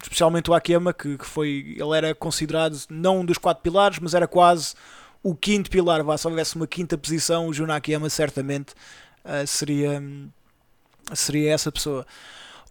[0.01, 4.15] especialmente o Akiyama, que, que foi, ele era considerado não um dos quatro pilares, mas
[4.15, 4.75] era quase
[5.25, 8.75] o quinto pilar, vá, se houvesse uma quinta posição, o Junakiyama certamente
[9.25, 10.03] uh, seria,
[11.15, 12.07] seria essa pessoa.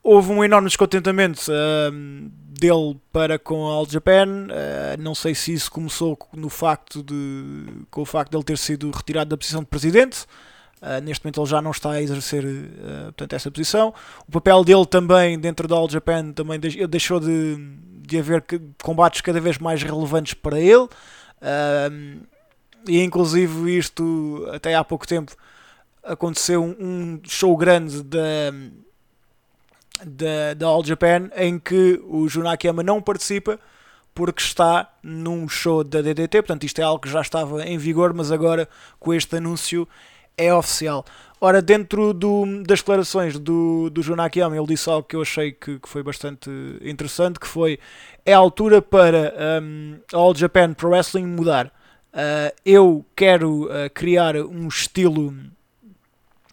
[0.03, 4.27] Houve um enorme descontentamento uh, dele para com a All Japan.
[4.27, 8.57] Uh, não sei se isso começou no facto de, com o facto de ele ter
[8.59, 10.25] sido retirado da posição de presidente.
[10.79, 13.93] Uh, neste momento ele já não está a exercer uh, portanto, essa posição.
[14.27, 17.57] O papel dele também dentro da All Japan também deixou de,
[18.05, 18.43] de haver
[18.83, 20.87] combates cada vez mais relevantes para ele.
[22.87, 25.35] E inclusive isto até há pouco tempo
[26.03, 28.03] aconteceu um, show grande
[30.03, 33.59] da, da, All Japan em que o Junakiyama não participa
[34.13, 38.13] porque está num show da DDT, portanto isto é algo que já estava em vigor,
[38.13, 38.69] mas agora
[38.99, 39.87] com este anúncio
[40.37, 41.05] é oficial.
[41.41, 45.79] Ora, dentro do, das declarações do, do Junakiyama, ele disse algo que eu achei que,
[45.79, 46.49] que foi bastante
[46.81, 47.79] interessante, que foi
[48.25, 51.71] é a altura para um, All Japan Pro Wrestling mudar.
[52.13, 55.36] Uh, eu quero uh, criar um estilo.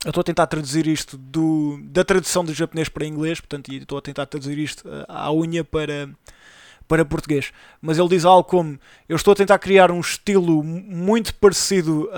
[0.03, 3.99] Eu estou a tentar traduzir isto do, da tradução do japonês para inglês, portanto, estou
[3.99, 6.09] a tentar traduzir isto uh, à unha para,
[6.89, 7.53] para português.
[7.83, 12.09] Mas ele diz algo como: Eu estou a tentar criar um estilo muito parecido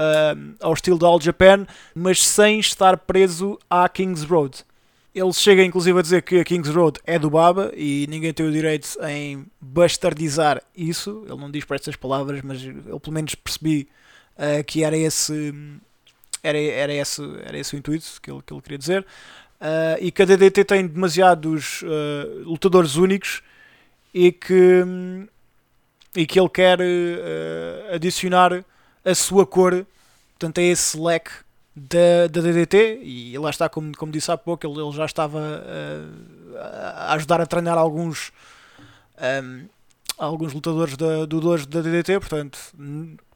[0.60, 4.64] ao estilo da All Japan, mas sem estar preso à King's Road.
[5.14, 8.46] Ele chega inclusive a dizer que a Kings Road é do Baba e ninguém tem
[8.46, 11.24] o direito em bastardizar isso.
[11.28, 13.88] Ele não diz para estas palavras, mas eu pelo menos percebi
[14.36, 15.52] uh, que era esse,
[16.42, 19.06] era, era, esse, era esse o intuito que ele, que ele queria dizer.
[19.60, 23.42] Uh, e que a DDT tem demasiados uh, lutadores únicos
[24.14, 24.82] e que,
[26.16, 26.78] e que ele quer
[27.94, 28.64] adicionar
[29.04, 29.86] a sua cor,
[30.30, 31.32] portanto, é esse leque
[31.74, 35.38] da, da DDT e lá está, como, como disse há pouco, ele, ele já estava
[35.38, 38.30] uh, a ajudar a treinar alguns
[39.42, 39.66] um,
[40.18, 42.58] alguns lutadores da, do dojo da DDT, portanto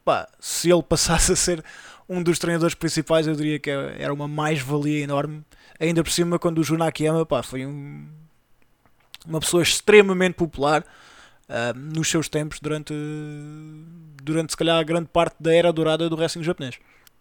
[0.05, 1.63] pá, se ele passasse a ser
[2.07, 5.43] um dos treinadores principais eu diria que era uma mais-valia enorme,
[5.79, 8.07] ainda por cima quando o Junakiyama pá, foi um,
[9.25, 10.83] uma pessoa extremamente popular
[11.49, 12.93] uh, nos seus tempos durante
[14.21, 16.77] durante se calhar grande parte da era dourada do wrestling japonês.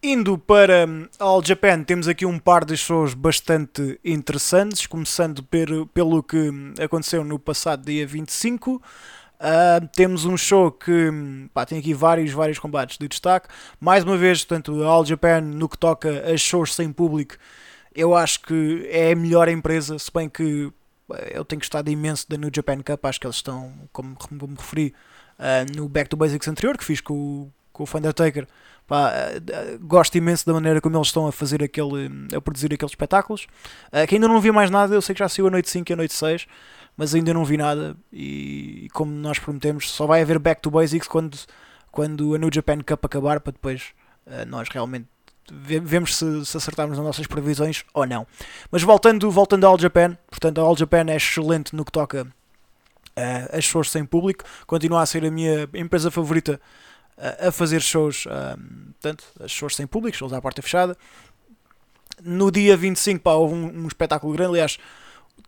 [0.09, 5.67] Indo para hum, All Japan, temos aqui um par de shows bastante interessantes, começando per,
[5.93, 8.77] pelo que hum, aconteceu no passado dia 25.
[8.77, 13.49] Uh, temos um show que hum, pá, tem aqui vários, vários combates de destaque.
[13.81, 17.35] Mais uma vez, portanto, a All Japan, no que toca a shows sem público,
[17.93, 20.73] eu acho que é a melhor empresa, se bem que
[21.33, 24.57] eu tenho gostado imenso da New Japan Cup, acho que eles estão, como, como me
[24.57, 24.95] referi,
[25.37, 28.49] uh, no Back to Basics anterior, que fiz com com o Undertaker.
[28.87, 32.93] Pá, uh, gosto imenso da maneira como eles estão a fazer aquele, a produzir aqueles
[32.93, 33.47] espetáculos.
[33.89, 35.91] Uh, que ainda não vi mais nada, eu sei que já saiu a noite 5
[35.91, 36.47] e a noite 6,
[36.97, 37.97] mas ainda não vi nada.
[38.13, 41.37] E como nós prometemos, só vai haver Back to Basics quando,
[41.91, 43.95] quando a New Japan Cup acabar, para depois
[44.49, 45.07] nós realmente
[45.53, 48.27] vemos se, se, acertarmos nas nossas previsões ou não.
[48.71, 52.27] Mas voltando, voltando ao All Japan, portanto, a All Japan é excelente no que toca
[53.17, 56.86] uh, as shows sem público, continua a ser a minha empresa favorita uh,
[57.17, 58.59] a fazer shows, uh,
[58.93, 60.97] portanto, shows sem público, shows à porta fechada.
[62.23, 64.79] No dia 25 pá, houve um, um espetáculo grande, aliás,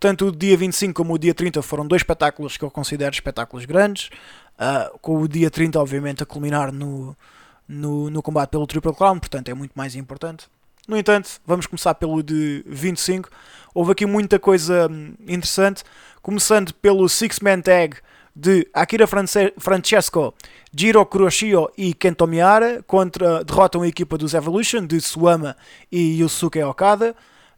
[0.00, 3.64] tanto o dia 25 como o dia 30 foram dois espetáculos que eu considero espetáculos
[3.64, 4.10] grandes,
[4.58, 7.16] uh, com o dia 30 obviamente a culminar no,
[7.66, 10.46] no, no combate pelo Triple Crown, portanto é muito mais importante.
[10.86, 13.28] No entanto, vamos começar pelo de 25.
[13.74, 15.84] Houve aqui muita coisa hum, interessante,
[16.22, 17.98] começando pelo Six Man Tag
[18.40, 20.32] de Akira France Francesco,
[20.72, 25.56] Jiro Kuroshio e Kento Miyara contra derrotam a equipa dos Evolution de Suama
[25.90, 27.16] e Yusuke Okada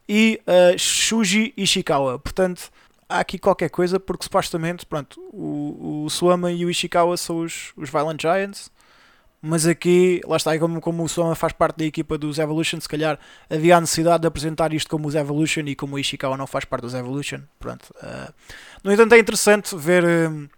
[0.08, 2.18] e uh, Shuji Ishikawa.
[2.18, 2.70] Portanto,
[3.06, 7.74] há aqui qualquer coisa porque supostamente, pronto, o, o Suama e o Ishikawa são os,
[7.76, 8.70] os Violent Giants
[9.42, 12.88] mas aqui, lá está, como, como o Soma faz parte da equipa dos Evolution, se
[12.88, 13.18] calhar
[13.48, 16.66] havia a necessidade de apresentar isto como os Evolution e como o Ishikawa não faz
[16.66, 17.40] parte dos Evolution.
[17.58, 17.90] Pronto.
[18.02, 18.32] Uh,
[18.84, 20.48] no entanto, é interessante ver, uh,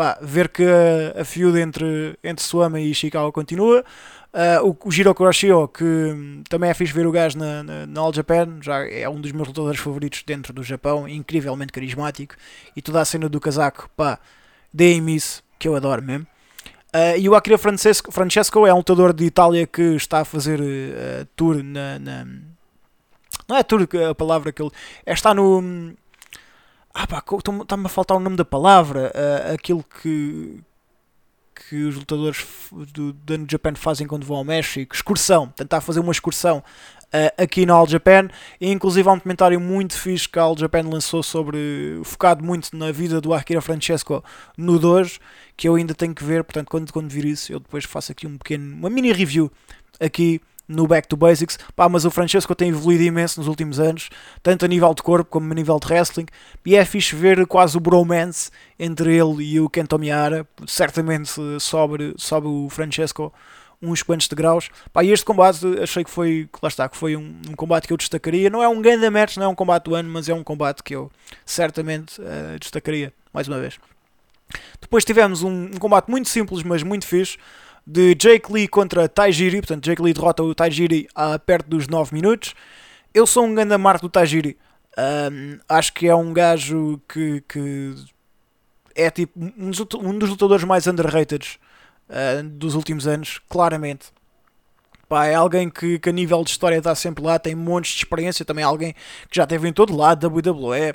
[0.00, 3.84] pá, ver que a, a feud entre, entre Suama e Ishikawa continua.
[4.32, 7.86] Uh, o, o Jiro Kuroshio, que um, também é fixe ver o gajo na, na,
[7.86, 12.34] na, All Japan, já é um dos meus lutadores favoritos dentro do Japão, incrivelmente carismático.
[12.74, 14.18] E toda a cena do casaco, pá,
[14.72, 16.26] deem-me isso, que eu adoro mesmo.
[16.94, 20.62] Uh, e o Akira Francesco, Francesco é um lutador de Itália que está a fazer
[20.62, 22.26] uh, tour na, na,
[23.46, 24.70] Não é tour a palavra que ele.
[25.04, 25.92] É, está no.
[26.92, 27.22] Ah pá,
[27.62, 29.12] está-me a faltar o nome da palavra.
[29.14, 30.60] Uh, aquilo que.
[31.54, 32.44] que os lutadores
[32.92, 34.94] do, New Japan fazem quando vão ao México.
[34.94, 35.48] Excursão.
[35.48, 38.28] Tentar fazer uma excursão uh, aqui na All Japan.
[38.60, 42.00] E inclusive há um comentário muito fixe que a All Japan lançou sobre.
[42.04, 44.24] focado muito na vida do Akira Francesco
[44.56, 45.20] no Dojo,
[45.56, 46.42] que eu ainda tenho que ver.
[46.42, 48.74] Portanto, quando, quando vir isso, eu depois faço aqui um pequeno.
[48.74, 49.50] uma mini review
[50.00, 50.40] aqui
[50.70, 51.58] no Back to Basics.
[51.74, 54.08] Pá, mas o Francesco tem evoluído imenso nos últimos anos,
[54.42, 56.26] tanto a nível de corpo como a nível de wrestling.
[56.64, 60.46] E é fixe ver quase o bromance entre ele e o Kento Miyara.
[60.66, 63.32] Certamente sobre, sobre o Francesco
[63.82, 64.70] uns quantos degraus.
[64.92, 67.92] Pá, e este combate achei que foi, lá está, que foi um, um, combate que
[67.92, 68.50] eu destacaria.
[68.50, 70.82] Não é um grande match, não é um combate do ano, mas é um combate
[70.82, 71.10] que eu
[71.44, 73.78] certamente uh, destacaria, mais uma vez.
[74.80, 77.38] Depois tivemos um, um, combate muito simples, mas muito fixe,
[77.90, 79.60] de Jake Lee contra Taijiri.
[79.60, 82.54] Portanto, Jake Lee derrota o Taijiri a perto dos 9 minutos.
[83.12, 84.56] Eu sou um grande marco do Taijiri.
[84.96, 87.94] Um, acho que é um gajo que, que
[88.94, 91.58] é tipo um dos, um dos lutadores mais underrated
[92.08, 94.12] uh, dos últimos anos, claramente.
[95.08, 97.98] Pá, é alguém que, que a nível de história está sempre lá, tem montes de
[97.98, 98.92] experiência, também é alguém
[99.28, 100.94] que já teve em todo lado, WWE,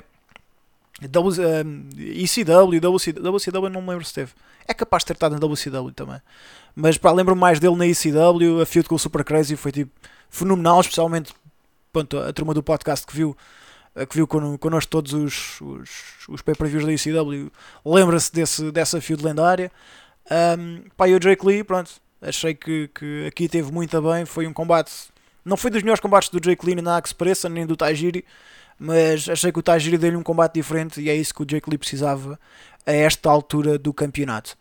[1.02, 4.32] ECW, WCW, WCW não me lembro se teve.
[4.66, 6.20] É capaz de ter estado na WCW também.
[6.74, 9.92] Mas pá, lembro mais dele na ECW, a feud com o Super Crazy foi tipo
[10.30, 11.32] fenomenal, especialmente
[11.92, 13.36] pronto, a turma do podcast que viu
[14.04, 15.90] que viu connosco todos os, os,
[16.28, 17.50] os pay-per-views da ECW
[17.84, 19.72] lembra-se dessa feud lendária.
[20.30, 21.90] Um, pá, e o Drake Lee, pronto,
[22.20, 24.26] achei que, que aqui teve muito bem.
[24.26, 24.92] Foi um combate,
[25.44, 28.24] não foi dos melhores combates do Drake Lee na pareça, nem do Tajiri,
[28.78, 31.68] mas achei que o Tajiri deu-lhe um combate diferente e é isso que o Drake
[31.68, 32.38] Lee precisava
[32.84, 34.56] a esta altura do campeonato.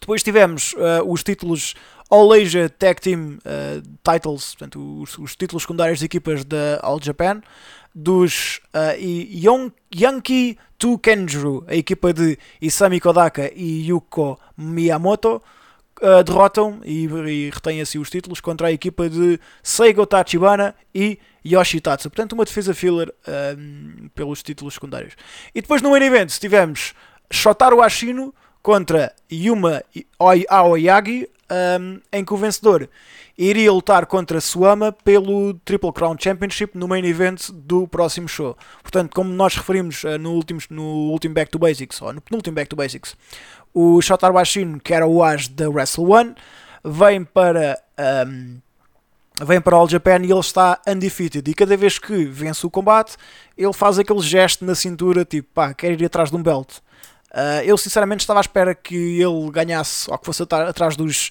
[0.00, 1.74] Depois tivemos uh, os títulos
[2.10, 7.00] All Asia Tag Team uh, Titles, portanto, os, os, títulos secundários de equipas da All
[7.02, 7.42] Japan,
[7.94, 15.42] dos uh, Yon, Yankee to Kenjuru, a equipa de Isami Kodaka e Yuko Miyamoto,
[16.00, 21.18] uh, derrotam e, e retêm assim os títulos contra a equipa de Seigo Tachibana e
[21.54, 22.10] Yoshitatsu.
[22.10, 23.12] Portanto, uma defesa filler
[23.56, 25.14] um, pelos títulos secundários.
[25.54, 26.94] E depois no main event tivemos
[27.30, 29.82] Shotaro Ashino contra Yuma
[30.48, 32.88] Aoyagi, um, em que o vencedor
[33.36, 38.56] iria lutar contra Suama pelo Triple Crown Championship no main event do próximo show.
[38.82, 42.56] Portanto, como nós referimos uh, no, último, no último Back to Basics, ou no penúltimo
[42.56, 43.16] Back to Basics,
[43.72, 46.34] o Shotaro Ashino, que era o As da Wrestle One,
[46.84, 47.80] vem para,
[48.26, 48.58] um,
[49.44, 51.48] vem para All Japan e ele está undefeated.
[51.50, 53.16] E cada vez que vence o combate,
[53.56, 56.78] ele faz aquele gesto na cintura, tipo, pá, quer ir atrás de um belt.
[57.30, 61.30] Uh, eu sinceramente estava à espera que ele ganhasse, ou que fosse atrás dos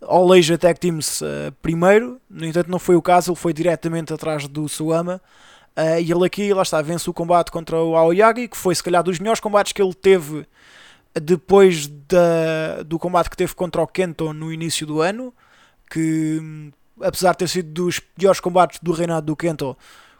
[0.00, 4.12] All Asia Tag Teams uh, primeiro, no entanto não foi o caso, ele foi diretamente
[4.12, 5.20] atrás do Suama.
[5.76, 8.82] Uh, e ele aqui, lá está, vence o combate contra o Aoyagi, que foi se
[8.82, 10.46] calhar dos melhores combates que ele teve
[11.20, 15.32] depois da, do combate que teve contra o Kento no início do ano,
[15.90, 19.76] que apesar de ter sido dos piores combates do reinado do Kento,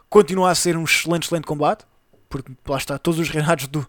[0.09, 1.85] continua a ser um excelente, excelente combate,
[2.29, 3.87] porque lá está, todos os reinados do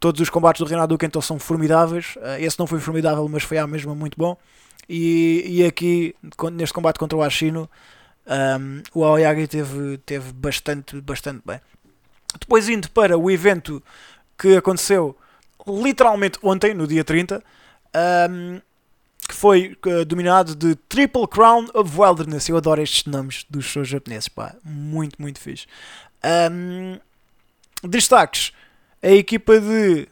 [0.00, 3.42] todos os combates do reinado do Kento são formidáveis, uh, esse não foi formidável, mas
[3.42, 4.38] foi à mesma muito bom,
[4.88, 6.14] e, e aqui,
[6.52, 7.68] neste combate contra o Ashino,
[8.26, 11.60] um, o Aoyagi teve, teve bastante, bastante bem.
[12.38, 13.82] Depois indo para o evento
[14.38, 15.16] que aconteceu
[15.66, 17.42] literalmente ontem, no dia 30,
[18.30, 18.60] um,
[19.32, 22.50] que foi uh, dominado de Triple Crown of Wilderness.
[22.50, 25.66] Eu adoro estes nomes dos shows japoneses, pá, muito, muito fixe.
[26.52, 26.98] Um,
[27.82, 28.52] destaques:
[29.02, 30.06] a equipa de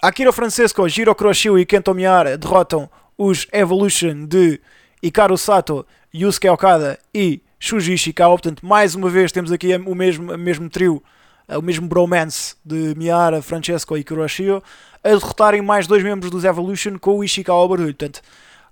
[0.00, 4.60] Akira Francesco, Jiro Kuroshio e Kento Miyara derrotam os Evolution de
[5.02, 8.36] Hikaru Sato, Yusuke Okada e Shuji Ishikawa.
[8.36, 11.02] Portanto, mais uma vez temos aqui o mesmo, o mesmo trio,
[11.48, 14.62] eh, o mesmo bromance de Miyara, Francesco e Kuroshio
[15.02, 17.94] a derrotarem mais dois membros dos Evolution com o Ishikawa barulho.
[17.94, 18.20] Portanto,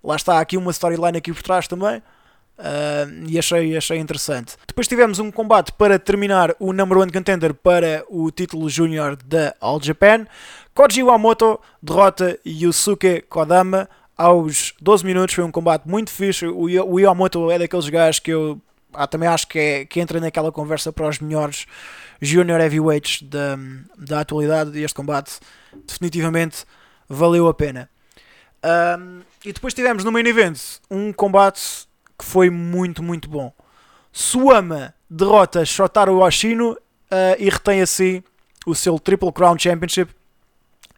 [0.02, 2.02] lá está aqui uma storyline aqui por trás também.
[2.58, 4.56] Uh, e achei, achei interessante.
[4.66, 9.54] Depois tivemos um combate para terminar o number one contender para o título júnior da
[9.60, 10.26] All Japan.
[10.74, 13.88] Koji Wamoto derrota Yusuke Kodama
[14.20, 15.34] aos 12 minutos.
[15.34, 16.46] Foi um combate muito fixe.
[16.46, 18.60] O, o Yamamoto é daqueles gajos que eu
[18.92, 21.66] ah, também acho que, é, que entra naquela conversa para os melhores
[22.20, 23.58] junior heavyweights da,
[23.96, 24.78] da atualidade.
[24.78, 25.40] E este combate
[25.86, 26.64] definitivamente
[27.08, 27.88] valeu a pena.
[28.98, 30.58] Um, e depois tivemos no main event
[30.90, 31.88] um combate
[32.18, 33.52] que foi muito, muito bom.
[34.12, 36.76] Suama derrota Shotaro Ashino uh,
[37.38, 38.22] e retém assim
[38.66, 40.14] o seu Triple Crown Championship.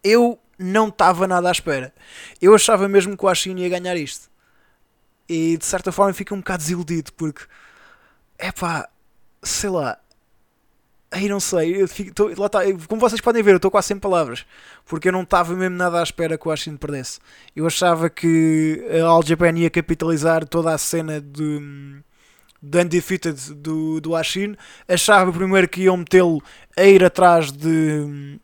[0.03, 1.95] Eu não estava nada à espera.
[2.41, 4.31] Eu achava mesmo que o Ashino ia ganhar isto.
[5.29, 7.45] E de certa forma fico um bocado desiludido porque
[8.43, 8.89] é pá,
[9.43, 9.99] sei lá.
[11.11, 13.89] Aí não sei, eu fico, tô, lá tá, como vocês podem ver, eu estou quase
[13.89, 14.47] sem palavras
[14.87, 17.21] porque eu não estava mesmo nada à espera que o Ashino perdesse.
[17.55, 22.03] Eu achava que a All Japan ia capitalizar toda a cena de,
[22.63, 24.57] de Undefeated do, do Ashino.
[24.89, 26.43] Achava primeiro que iam metê-lo
[26.77, 28.39] a ir atrás de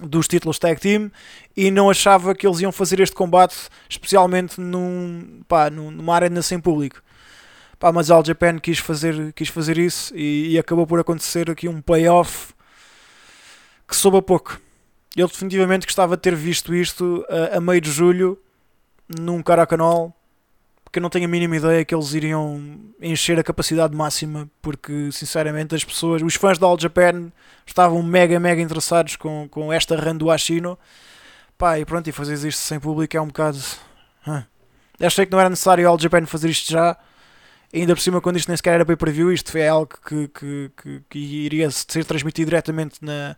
[0.00, 1.10] dos títulos tag team
[1.56, 3.56] e não achava que eles iam fazer este combate
[3.88, 7.02] especialmente num, pá, numa arena sem público.
[7.78, 11.68] Pá, mas All Japan quis fazer, quis fazer isso e, e acabou por acontecer aqui
[11.68, 12.52] um payoff
[13.86, 14.60] que soube a pouco.
[15.16, 18.38] Ele definitivamente gostava de ter visto isto a, a meio de julho
[19.08, 20.14] num Caracanol
[20.88, 25.12] porque eu não tenho a mínima ideia que eles iriam encher a capacidade máxima, porque
[25.12, 27.30] sinceramente as pessoas, os fãs da All Japan
[27.66, 30.78] estavam mega, mega interessados com, com esta run do Ashino.
[31.58, 33.58] Pá, e pronto, e fazer isto sem público é um bocado.
[34.26, 34.42] Hum.
[34.98, 36.96] Achei que não era necessário a All Japan fazer isto já.
[37.72, 40.70] Ainda por cima, quando isto nem sequer era para preview, isto foi algo que, que,
[40.76, 43.36] que, que iria ser transmitido diretamente na,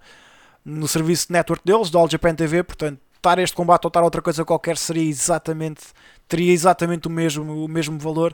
[0.64, 2.62] no serviço de network deles, do All Japan TV.
[2.62, 5.82] Portanto, estar este combate ou estar outra coisa qualquer seria exatamente
[6.30, 8.32] teria exatamente o mesmo, o mesmo valor.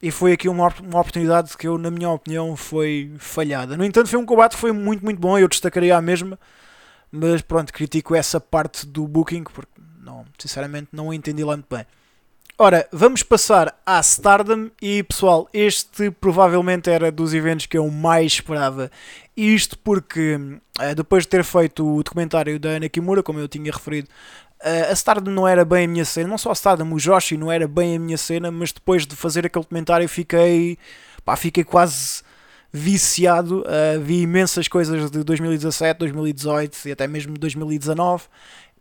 [0.00, 3.76] E foi aqui uma, uma oportunidade que eu, na minha opinião, foi falhada.
[3.76, 5.36] No entanto, foi um combate que foi muito, muito bom.
[5.36, 6.38] Eu destacaria a mesma.
[7.10, 11.84] Mas pronto, critico essa parte do booking porque não, sinceramente não entendi lá muito bem.
[12.60, 18.32] Ora, vamos passar à Stardom e pessoal, este provavelmente era dos eventos que eu mais
[18.32, 18.90] esperava.
[19.36, 20.36] Isto porque
[20.80, 24.08] eh, depois de ter feito o documentário da Ana Kimura, como eu tinha referido,
[24.60, 27.36] Uh, a Stardom não era bem a minha cena, não só a Stardom, o Joshi
[27.36, 30.76] não era bem a minha cena, mas depois de fazer aquele comentário fiquei,
[31.24, 32.22] pá, fiquei quase
[32.72, 33.60] viciado.
[33.60, 38.24] Uh, vi imensas coisas de 2017, 2018 e até mesmo 2019.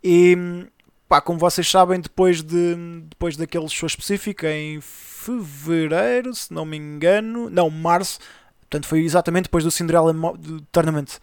[0.04, 0.66] E
[1.08, 2.76] pá, como vocês sabem, depois, de,
[3.10, 8.20] depois daquele show específico em fevereiro, se não me engano, não, março,
[8.62, 10.14] portanto foi exatamente depois do Cinderella
[10.72, 11.20] Tournament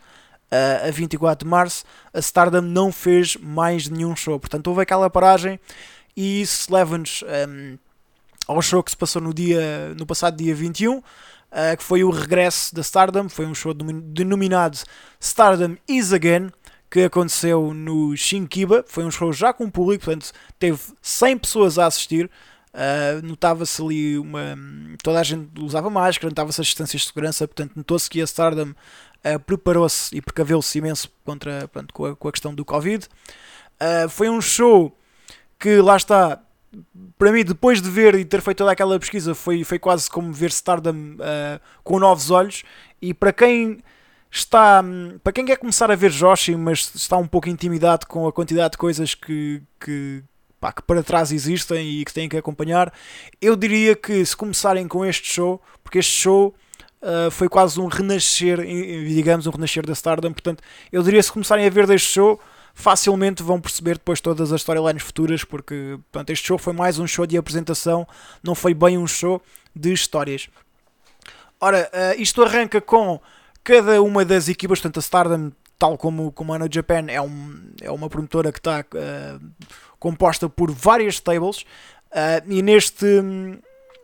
[0.86, 4.38] a 24 de março, a Stardom não fez mais nenhum show.
[4.38, 5.58] Portanto, houve aquela paragem
[6.16, 7.78] e isso leva-nos um,
[8.46, 11.02] ao show que se passou no, dia, no passado dia 21, uh,
[11.76, 13.28] que foi o regresso da Stardom.
[13.28, 14.78] Foi um show denominado
[15.20, 16.50] Stardom Is Again,
[16.94, 18.84] que aconteceu no Shinkiba.
[18.86, 20.30] Foi um show já com público, portanto,
[20.60, 22.30] teve 100 pessoas a assistir.
[22.72, 24.56] Uh, notava-se ali uma.
[25.02, 28.70] toda a gente usava máscara, notava-se as distâncias de segurança, portanto, notou-se que a Stardom
[28.70, 33.08] uh, preparou-se e precaveu-se imenso contra, pronto, com, a, com a questão do Covid.
[33.74, 34.96] Uh, foi um show
[35.58, 36.40] que lá está,
[37.18, 40.32] para mim, depois de ver e ter feito toda aquela pesquisa, foi, foi quase como
[40.32, 41.16] ver Stardom
[41.82, 42.62] com novos olhos.
[43.02, 43.82] E para quem
[44.38, 44.82] está.
[45.22, 48.72] Para quem quer começar a ver Joshi, mas está um pouco intimidado com a quantidade
[48.72, 50.22] de coisas que, que,
[50.60, 52.92] pá, que para trás existem e que têm que acompanhar,
[53.40, 56.54] eu diria que se começarem com este show, porque este show.
[57.06, 60.32] Uh, foi quase um renascer, digamos, um renascer da Stardom.
[60.32, 62.40] Portanto, eu diria se começarem a ver deste show,
[62.72, 67.06] facilmente vão perceber depois todas as storylines futuras, porque portanto, este show foi mais um
[67.06, 68.08] show de apresentação,
[68.42, 69.42] não foi bem um show
[69.76, 70.48] de histórias.
[71.60, 73.20] Ora, uh, isto arranca com
[73.64, 77.72] cada uma das equipas, portanto, a Stardom, tal como, como a No Japan, é, um,
[77.80, 79.66] é uma promotora que está uh,
[79.98, 81.62] composta por várias stables,
[82.12, 83.06] uh, e neste,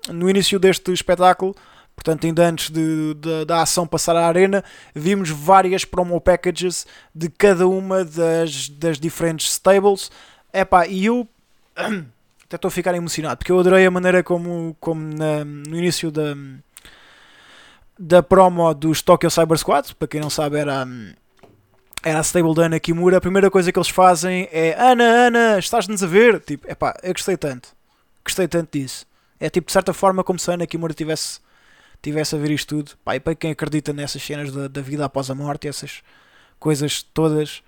[0.09, 1.55] no início deste espetáculo,
[2.01, 7.29] Portanto, ainda antes de, de, da ação passar à arena, vimos várias promo packages de
[7.29, 10.11] cada uma das, das diferentes stables.
[10.51, 11.29] Epá, e eu
[11.77, 16.11] até estou a ficar emocionado, porque eu adorei a maneira como, como na, no início
[16.11, 16.35] da,
[18.03, 20.89] da promo dos Tokyo Cyber Squad, para quem não sabe, era,
[22.03, 23.19] era a stable da Ana Kimura.
[23.19, 26.41] A primeira coisa que eles fazem é: Ana, Ana, estás-nos a ver?
[26.41, 27.69] Tipo, epá, eu gostei tanto,
[28.25, 29.07] gostei tanto disso.
[29.39, 31.41] É tipo, de certa forma, como se a Ana Kimura tivesse
[32.01, 32.93] tivesse a ver isto tudo.
[33.05, 36.03] Pá, e para quem acredita nessas cenas da, da vida após a morte, essas
[36.59, 37.63] coisas todas,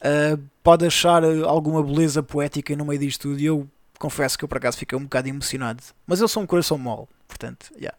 [0.00, 3.40] uh, pode achar alguma beleza poética no meio disto tudo.
[3.40, 3.66] E eu
[3.98, 5.82] confesso que eu por acaso fiquei um bocado emocionado.
[6.06, 7.96] Mas eu sou um coração mole, portanto, yeah.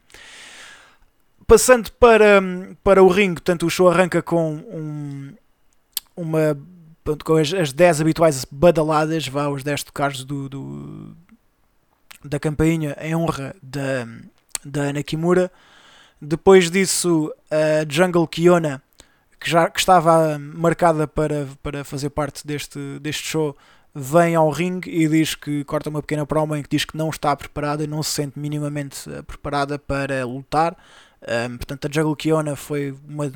[1.47, 2.41] Passando para,
[2.83, 5.33] para o ringue, portanto, o show arranca com um,
[6.15, 6.57] uma.
[7.23, 11.17] com as, as 10 habituais badaladas, vá, os 10 tocares do, do,
[12.23, 14.07] da campainha em honra da,
[14.63, 15.51] da Kimura.
[16.21, 18.81] Depois disso, a Jungle Kiona,
[19.39, 23.57] que já que estava marcada para, para fazer parte deste, deste show,
[23.93, 27.09] vem ao ringue e diz que corta uma pequena promo em que diz que não
[27.09, 30.75] está preparada não se sente minimamente eh, preparada para lutar.
[31.23, 33.31] Um, portanto, a Jungle Kiona foi uma,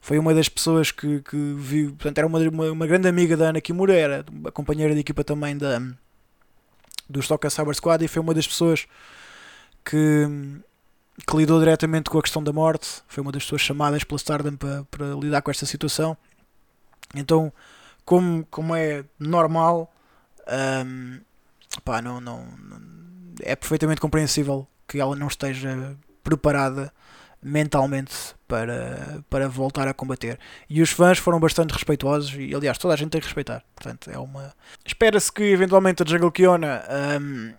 [0.00, 1.90] foi uma das pessoas que, que viu.
[1.90, 5.22] Portanto, era uma, uma, uma, grande amiga da Ana Kimura, era a companheira de equipa
[5.22, 5.80] também da,
[7.08, 8.86] do Stock Cyber Squad e foi uma das pessoas
[9.84, 10.26] que,
[11.26, 14.56] que lidou diretamente com a questão da morte, foi uma das pessoas chamadas pela Stardom
[14.56, 16.16] para, para lidar com esta situação.
[17.14, 17.52] Então,
[18.04, 19.92] como, como é normal,
[20.84, 21.20] um,
[21.84, 22.46] pá, não, não,
[23.40, 25.96] é perfeitamente compreensível que ela não esteja
[26.26, 26.92] preparada
[27.40, 28.12] mentalmente
[28.48, 30.38] para, para voltar a combater.
[30.68, 33.62] E os fãs foram bastante respeituosos e, aliás, toda a gente tem que respeitar.
[33.76, 34.52] Portanto, é uma.
[34.84, 36.82] Espera-se que eventualmente a Jungle Kiona
[37.20, 37.54] um,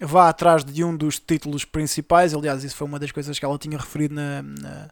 [0.00, 2.34] vá atrás de um dos títulos principais.
[2.34, 4.88] Aliás, isso foi uma das coisas que ela tinha referido na, na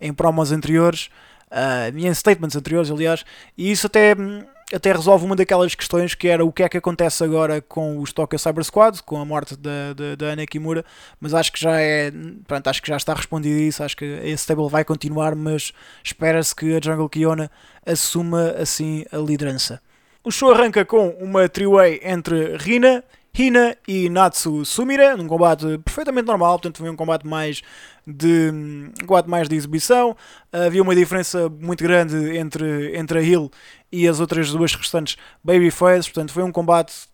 [0.00, 1.10] em promos anteriores
[1.50, 3.24] uh, em statements anteriores, aliás,
[3.56, 4.14] e isso até,
[4.72, 8.12] até resolve uma daquelas questões que era o que é que acontece agora com os
[8.12, 10.84] Tokyo Cyber Squad, com a morte da, da, da Ana Kimura,
[11.20, 12.12] mas acho que já é,
[12.46, 16.54] pronto, acho que já está respondido isso, acho que esse stable vai continuar, mas espera-se
[16.54, 17.50] que a Jungle Kiona
[17.84, 19.80] assuma assim a liderança.
[20.22, 23.02] O show arranca com uma three-way entre Rina,
[23.36, 27.62] Hina e Natsu Sumire, num combate perfeitamente normal, portanto foi um combate mais
[28.06, 30.16] de um combate mais de exibição.
[30.52, 33.50] Havia uma diferença muito grande entre, entre a Hill
[33.90, 37.10] e as outras duas restantes Babyface, portanto foi um combate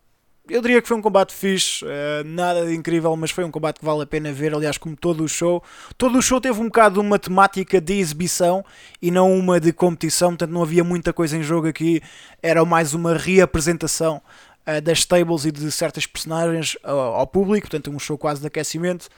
[0.48, 3.80] eu diria que foi um combate fixe, uh, nada de incrível, mas foi um combate
[3.80, 5.60] que vale a pena ver, aliás, como todo o show.
[5.98, 8.64] Todo o show teve um bocado uma temática de exibição
[9.02, 12.00] e não uma de competição, portanto não havia muita coisa em jogo aqui,
[12.40, 14.22] era mais uma reapresentação
[14.66, 18.46] uh, das stables e de certas personagens ao, ao, público, portanto um show quase de
[18.46, 19.08] aquecimento.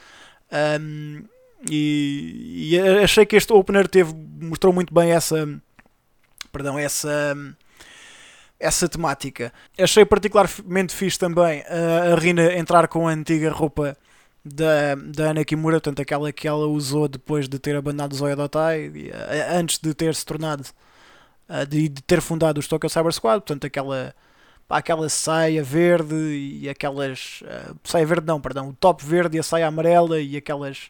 [0.81, 1.23] Um,
[1.69, 5.47] e, e, achei que este opener teve, mostrou muito bem essa,
[6.51, 7.35] perdão, essa,
[8.59, 9.51] essa temática.
[9.77, 13.97] Achei particularmente fixe também a, a Rina entrar com a antiga roupa
[14.43, 18.91] da, da Ana Kimura, portanto aquela que ela usou depois de ter abandonado Zoya Dotai,
[19.53, 20.63] antes de ter se tornado,
[21.67, 24.15] de, de ter fundado os Tokyo Cyber Squad, portanto aquela
[24.77, 27.41] aquela saia verde e aquelas.
[27.41, 30.89] Uh, saia verde não, perdão, o top verde e a saia amarela e aquelas,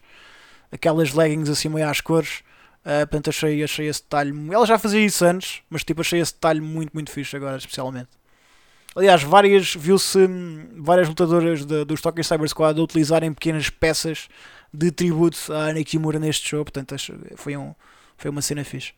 [0.70, 2.42] aquelas leggings assim meio às cores.
[2.80, 4.32] Uh, portanto, achei, achei esse detalhe.
[4.52, 8.08] Ela já fazia isso antes, mas tipo, achei esse detalhe muito, muito fixe agora, especialmente.
[8.94, 10.18] Aliás, várias, viu-se
[10.76, 14.28] várias lutadoras de, do Stock Cyber Squad a utilizarem pequenas peças
[14.72, 16.96] de tributo à Ana Kimura neste show, portanto,
[17.36, 17.74] foi, um,
[18.16, 18.92] foi uma cena fixe.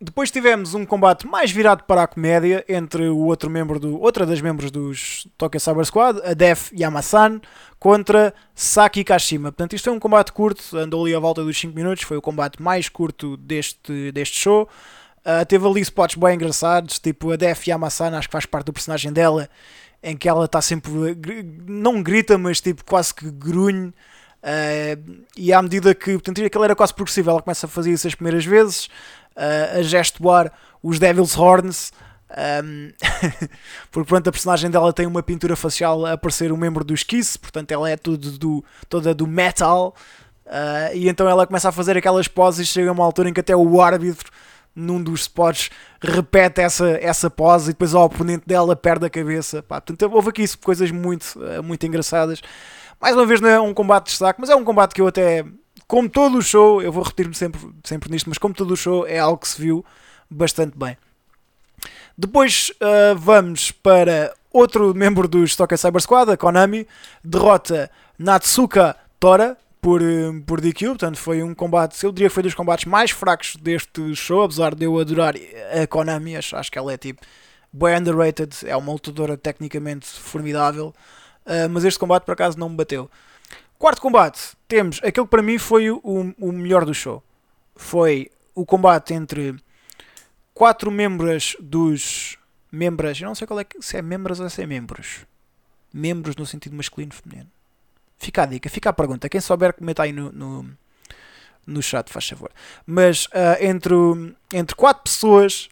[0.00, 4.26] Depois tivemos um combate mais virado para a comédia entre o outro membro do, outra
[4.26, 7.40] das membros dos Tokyo Cyber Squad, a Def Yamasan,
[7.78, 9.52] contra Saki Kashima.
[9.52, 12.22] Portanto, isto é um combate curto, andou ali à volta dos 5 minutos, foi o
[12.22, 14.68] combate mais curto deste, deste show.
[15.24, 18.72] Uh, teve ali spots bem engraçados, tipo a Def Yamasan, acho que faz parte do
[18.72, 19.48] personagem dela,
[20.02, 20.90] em que ela está sempre,
[21.66, 23.94] não grita, mas tipo quase que grunhe.
[24.44, 28.06] Uh, e à medida que, portanto, aquilo era quase progressivo, ela começa a fazer isso
[28.06, 28.90] as primeiras vezes,
[29.36, 31.92] uh, a gestuar os Devil's Horns,
[32.34, 32.90] um,
[33.90, 37.38] porque pronto, a personagem dela tem uma pintura facial a parecer um membro dos Kiss,
[37.38, 39.94] portanto ela é tudo do, toda do metal,
[40.46, 43.54] uh, e então ela começa a fazer aquelas poses chega uma altura em que até
[43.54, 44.30] o árbitro,
[44.74, 45.70] num dos spots,
[46.00, 49.62] repete essa, essa pose e depois o oponente dela perde a cabeça.
[49.62, 52.42] Pá, portanto, houve aqui coisas muito, uh, muito engraçadas.
[53.00, 55.06] Mais uma vez não é um combate de destaque, mas é um combate que eu
[55.06, 55.44] até,
[55.86, 59.06] como todo o show, eu vou repetir-me sempre, sempre nisto, mas como todo o show
[59.06, 59.84] é algo que se viu
[60.30, 60.96] bastante bem.
[62.16, 66.86] Depois uh, vamos para outro membro do Stoker Cyber Squad, a Konami,
[67.22, 72.42] derrota Natsuka Tora por, uh, por DQ, portanto foi um combate, eu diria que foi
[72.42, 75.34] dos combates mais fracos deste show, apesar de eu adorar
[75.82, 77.20] a Konami, acho, acho que ela é tipo
[77.72, 80.94] bem underrated, é uma lutadora tecnicamente formidável,
[81.44, 83.10] uh, mas este combate por acaso não me bateu.
[83.78, 87.22] Quarto combate, temos aquele que para mim foi o, o melhor do show.
[87.74, 89.56] Foi o combate entre
[90.52, 92.38] quatro membros dos.
[92.70, 95.26] Membros, eu não sei qual é que, se é membros ou se é membros.
[95.92, 97.48] Membros no sentido masculino feminino.
[98.18, 99.28] Fica a dica, fica a pergunta.
[99.28, 100.70] Quem souber, comenta aí no, no,
[101.66, 102.50] no chat, faz favor.
[102.84, 103.94] Mas uh, entre,
[104.52, 105.68] entre quatro pessoas,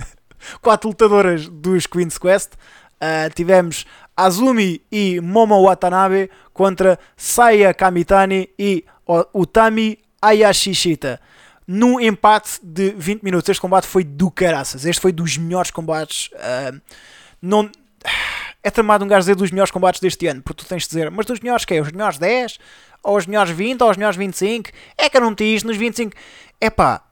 [0.60, 3.86] quatro lutadoras dos Queen's Quest, uh, tivemos
[4.16, 8.84] Azumi e Momo Watanabe contra Saya Kamitani e
[9.32, 11.20] Utami Ayashishita
[11.66, 13.48] num empate de 20 minutos.
[13.48, 14.84] Este combate foi do caraças.
[14.84, 16.28] Este foi dos melhores combates.
[16.34, 16.80] Uh,
[17.40, 17.70] não,
[18.62, 21.10] é tramado um gajo dizer dos melhores combates deste ano, porque tu tens de dizer,
[21.10, 21.80] mas dos melhores que?
[21.80, 22.58] Os melhores 10?
[23.02, 23.82] Ou os melhores 20?
[23.82, 24.70] Ou os melhores 25?
[24.96, 26.14] É que eu não meti isto nos 25.
[26.60, 27.02] Epá,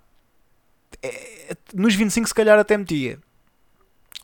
[1.03, 3.18] é, nos 25 se calhar até metia.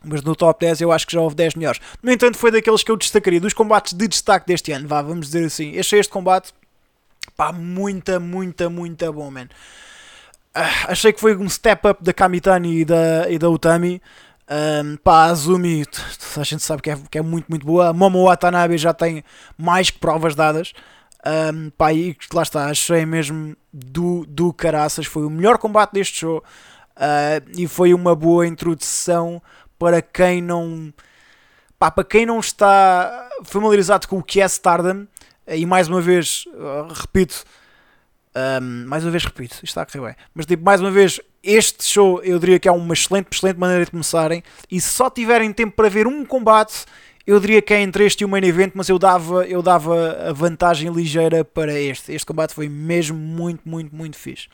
[0.05, 1.80] Mas no top 10 eu acho que já houve 10 melhores.
[2.03, 4.86] No entanto, foi daqueles que eu destacaria, dos combates de destaque deste ano.
[4.86, 5.78] Vá, vamos dizer assim.
[5.78, 6.53] Achei este combate,
[7.36, 9.49] pá, muita, muita, muita bom, man.
[10.57, 14.01] Uh, achei que foi um step up da Kamitani e da, e da Utami.
[14.51, 15.84] Um, pá, a Azumi,
[16.36, 17.89] a gente sabe que é, que é muito, muito boa.
[17.89, 19.22] A Momo Watanabe já tem
[19.57, 20.72] mais que provas dadas.
[21.26, 25.07] Um, pá, e lá está, achei mesmo do, do caraças.
[25.07, 29.43] Foi o melhor combate deste show uh, e foi uma boa introdução
[29.79, 30.93] para quem não.
[31.79, 35.07] Pá, para quem não está familiarizado com o que é Stardom,
[35.47, 37.45] e mais uma vez, uh, repito,
[38.61, 40.16] um, mais uma vez repito, isto está a correr bem.
[40.35, 43.85] Mas tipo, mais uma vez, este show eu diria que é uma excelente, excelente maneira
[43.85, 44.43] de começarem.
[44.70, 46.85] E se só tiverem tempo para ver um combate,
[47.29, 50.31] eu diria que é entre este e o main event, mas eu dava, eu dava
[50.31, 52.11] a vantagem ligeira para este.
[52.11, 54.49] Este combate foi mesmo muito, muito, muito fixe.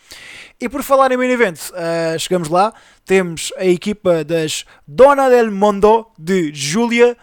[0.61, 2.75] E por falar em main event, uh, chegamos lá.
[3.05, 7.17] Temos a equipa das Dona del Mundo de Julia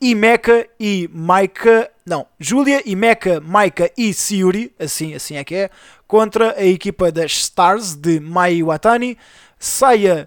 [0.00, 5.54] e Mecha e Maika, não, Julia e Mecha, Maika e Siuri, assim, assim é que
[5.54, 5.70] é,
[6.08, 9.18] contra a equipa das Stars de Mai Watani,
[9.58, 10.26] Saya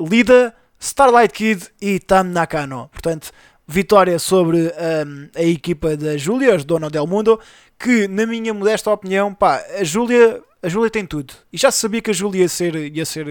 [0.00, 2.88] Lida, Starlight Kid e Tam Nakano.
[2.90, 3.30] Portanto,
[3.66, 7.40] vitória sobre um, a equipa da Julia, as Dona del Mundo,
[7.78, 11.34] que na minha modesta opinião, pá, a Julia, a Julia tem tudo.
[11.52, 13.26] E já sabia que a Julia ia ser, ia ser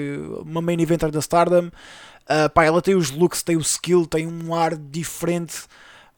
[0.45, 1.67] uma main eventer da Stardom.
[1.67, 5.63] Uh, pá, ela tem os looks, tem o skill, tem um ar diferente.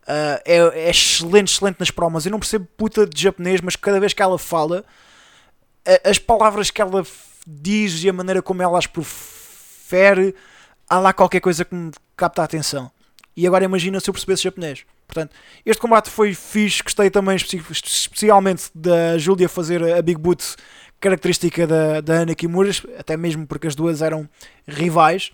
[0.03, 2.25] Uh, é, é, excelente, excelente nas promas.
[2.25, 4.83] Eu não percebo puta de japonês, mas cada vez que ela fala,
[6.03, 7.05] as palavras que ela
[7.45, 10.33] diz e a maneira como ela as profere,
[10.89, 12.91] há lá qualquer coisa que me capta a atenção.
[13.37, 14.83] E agora imagina se eu percebesse japonês.
[15.07, 20.55] Portanto, este combate foi fixe, gostei também especialmente da Julia fazer a Big Boot
[20.99, 24.27] característica da, da Ana Kimura, até mesmo porque as duas eram
[24.67, 25.31] rivais.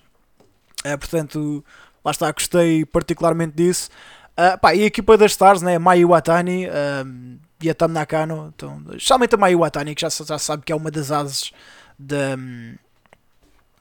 [0.86, 1.64] Uh, portanto,
[2.04, 3.89] lá está, gostei particularmente disso.
[4.34, 5.80] Uh, pá, e a equipa das Stars, né?
[5.80, 10.38] Mai Watani uh, e a Tam Nakano, então, especialmente a Mai Watani, que já, já
[10.38, 11.54] sabe que é uma das ases
[11.97, 12.36] da,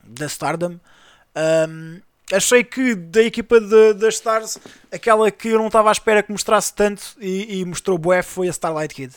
[0.05, 0.79] da Stardom.
[1.69, 2.01] Um,
[2.31, 4.59] achei que da equipa das Stars,
[4.91, 8.49] aquela que eu não estava à espera que mostrasse tanto e, e mostrou bué foi
[8.49, 9.15] a Starlight Kid.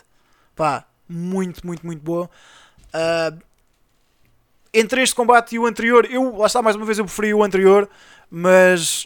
[0.56, 2.30] Pá, muito, muito, muito boa.
[2.94, 3.38] Uh,
[4.74, 7.44] entre este combate e o anterior, eu, lá está, mais uma vez, eu preferi o
[7.44, 7.90] anterior,
[8.30, 9.06] mas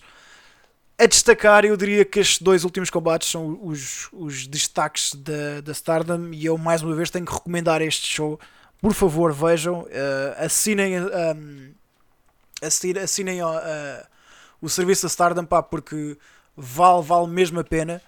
[0.98, 5.72] a destacar, eu diria que estes dois últimos combates são os, os destaques da, da
[5.72, 8.40] Stardom e eu mais uma vez tenho que recomendar este show.
[8.82, 9.88] Por favor, vejam, uh,
[10.44, 11.72] assinem, um,
[12.62, 13.40] assinem, assinem
[14.62, 16.18] o serviço da Stardom pá, porque
[16.56, 18.02] vale, vale mesmo a pena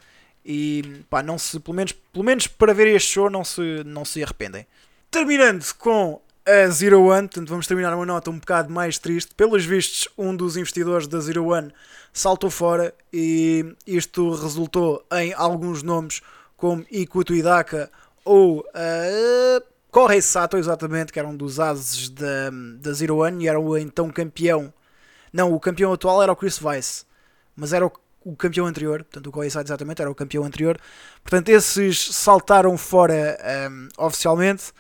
[0.45, 4.03] e pá, não se, pelo, menos, pelo menos para ver este show não se, não
[4.03, 4.65] se arrependem.
[5.09, 9.33] Terminando com a Zero One, portanto vamos terminar uma nota um bocado mais triste.
[9.35, 11.71] Pelos vistos, um dos investidores da Zero One
[12.11, 16.21] saltou fora e isto resultou em alguns nomes
[16.57, 17.91] como Ikuto Hidaka
[18.25, 23.59] ou uh, Kohei Sato, exatamente, que eram dos ases da, da Zero One e era
[23.59, 24.73] o então campeão.
[25.33, 27.05] Não, o campeão atual era o Chris Weiss,
[27.55, 27.91] mas era o,
[28.23, 30.79] o campeão anterior, portanto o Kohei Sato exatamente era o campeão anterior.
[31.21, 33.37] Portanto, esses saltaram fora
[33.69, 34.71] um, oficialmente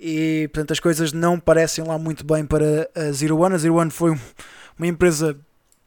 [0.00, 3.54] e portanto as coisas não parecem lá muito bem para a Zero One.
[3.54, 4.10] A Zero One foi
[4.78, 5.38] uma empresa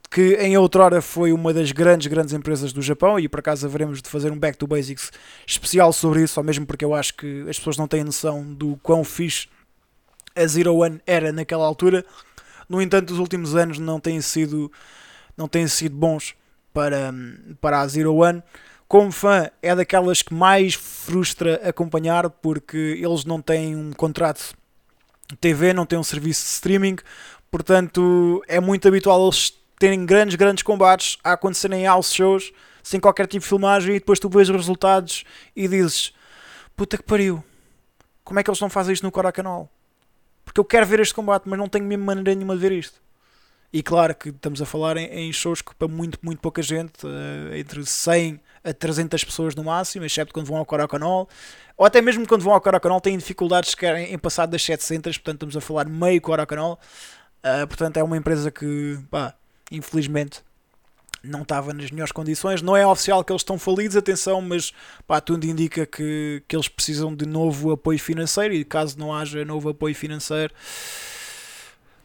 [0.10, 4.02] que em outrora foi uma das grandes, grandes empresas do Japão e por acaso haveremos
[4.02, 5.12] de fazer um Back to Basics
[5.46, 8.80] especial sobre isso, só mesmo porque eu acho que as pessoas não têm noção do
[8.82, 9.48] quão fixe
[10.36, 12.06] a Zero One era naquela altura.
[12.68, 14.72] No entanto, os últimos anos não têm sido,
[15.36, 16.36] não têm sido bons
[16.74, 17.14] para,
[17.60, 18.42] para a Zero One.
[18.88, 24.56] Como fã, é daquelas que mais frustra acompanhar porque eles não têm um contrato
[25.40, 26.96] TV, não têm um serviço de streaming,
[27.52, 32.52] portanto é muito habitual eles terem grandes, grandes combates a acontecerem em house shows
[32.84, 35.24] sem qualquer tipo de filmagem e depois tu vês os resultados
[35.56, 36.14] e dizes
[36.76, 37.44] puta que pariu,
[38.24, 39.70] como é que eles não fazem isto no Korakanal?
[40.46, 43.02] Porque eu quero ver este combate, mas não tenho mesmo maneira nenhuma de ver isto.
[43.72, 47.06] E claro que estamos a falar em, em shows que para muito, muito pouca gente,
[47.06, 51.30] uh, entre 100 a 300 pessoas no máximo, exceto quando vão ao Korakanal,
[51.78, 55.36] ou até mesmo quando vão ao Korakanal têm dificuldades em, em passar das 700, portanto
[55.36, 56.80] estamos a falar meio Korakanal.
[57.40, 59.36] Uh, portanto é uma empresa que, pá,
[59.72, 60.44] infelizmente
[61.24, 62.62] não estava nas melhores condições.
[62.62, 64.72] Não é oficial que eles estão falidos, atenção, mas
[65.08, 69.44] pá, tudo indica que, que eles precisam de novo apoio financeiro e caso não haja
[69.44, 70.54] novo apoio financeiro,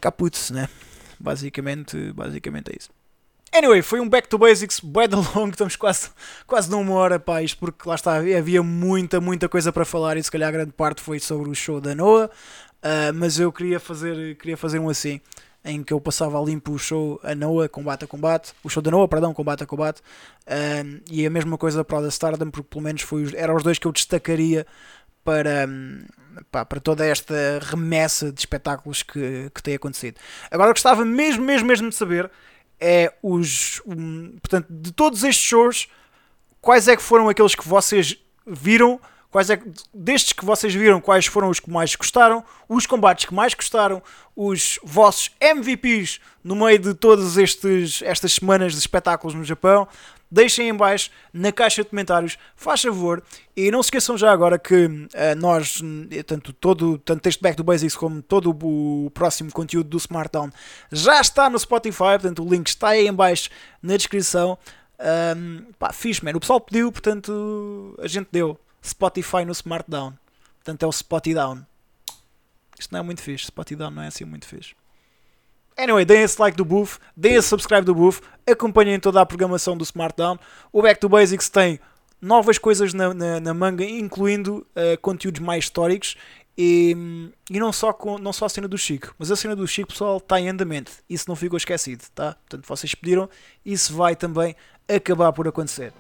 [0.00, 0.68] capute-se, né?
[1.18, 2.90] Basicamente, basicamente é isso.
[3.52, 6.10] Anyway, foi um back to basics, bué de longo, estamos quase,
[6.44, 10.24] quase numa hora, pá, isto porque lá está, havia muita, muita coisa para falar e
[10.24, 13.78] se calhar a grande parte foi sobre o show da Noah, uh, mas eu queria
[13.78, 15.20] fazer, queria fazer um assim
[15.64, 18.82] em que eu passava a limpo o show a Noah, combate a combate, o show
[18.82, 20.02] da Noah, perdão, combate a combate,
[20.46, 23.62] um, e a mesma coisa para o da Stardom, porque pelo menos foi, eram os
[23.62, 24.66] dois que eu destacaria
[25.24, 25.66] para,
[26.50, 30.18] pá, para toda esta remessa de espetáculos que, que tem acontecido.
[30.50, 32.30] Agora, gostava mesmo, mesmo, mesmo de saber
[32.78, 35.88] é os, um, portanto, de todos estes shows,
[36.60, 39.00] quais é que foram aqueles que vocês viram
[39.34, 39.60] Quais é,
[39.92, 44.00] destes que vocês viram, quais foram os que mais gostaram, os combates que mais gostaram,
[44.36, 49.88] os vossos MVPs no meio de todas estes, estas semanas de espetáculos no Japão.
[50.30, 53.24] Deixem em baixo na caixa de comentários, faz favor.
[53.56, 55.82] E não se esqueçam já agora que uh, nós,
[56.28, 60.48] tanto, todo, tanto este Back to Basics como todo o próximo conteúdo do Smart Town
[60.92, 63.50] já está no Spotify, portanto o link está aí em baixo
[63.82, 64.56] na descrição.
[65.36, 66.36] Um, pá, fixe, man.
[66.36, 68.56] O pessoal pediu, portanto a gente deu.
[68.84, 70.14] Spotify no Smartdown.
[70.56, 71.64] Portanto, é o Spotidown.
[72.78, 73.44] Isto não é muito fixe.
[73.44, 74.74] Spotidown não é assim muito fixe.
[75.76, 79.76] Anyway, deem esse like do Buff, deem esse subscribe do Buff, acompanhem toda a programação
[79.76, 80.38] do Smartdown.
[80.72, 81.80] O Back to Basics tem
[82.20, 86.16] novas coisas na, na, na manga, incluindo uh, conteúdos mais históricos
[86.56, 86.96] e,
[87.50, 89.88] e, não, só com, não só a cena do Chico, mas a cena do Chico,
[89.88, 90.92] pessoal, está em andamento.
[91.10, 92.34] Isso não ficou esquecido, tá?
[92.34, 93.28] Portanto, vocês pediram,
[93.66, 94.54] isso vai também
[94.88, 95.92] acabar por acontecer.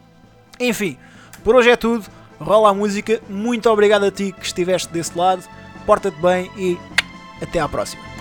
[0.60, 0.96] Enfim,
[1.42, 2.06] por hoje é tudo
[2.40, 3.20] rola a música.
[3.28, 5.42] Muito obrigado a ti que estiveste desse lado.
[5.86, 6.78] Porta-te bem e
[7.42, 8.13] até à próxima.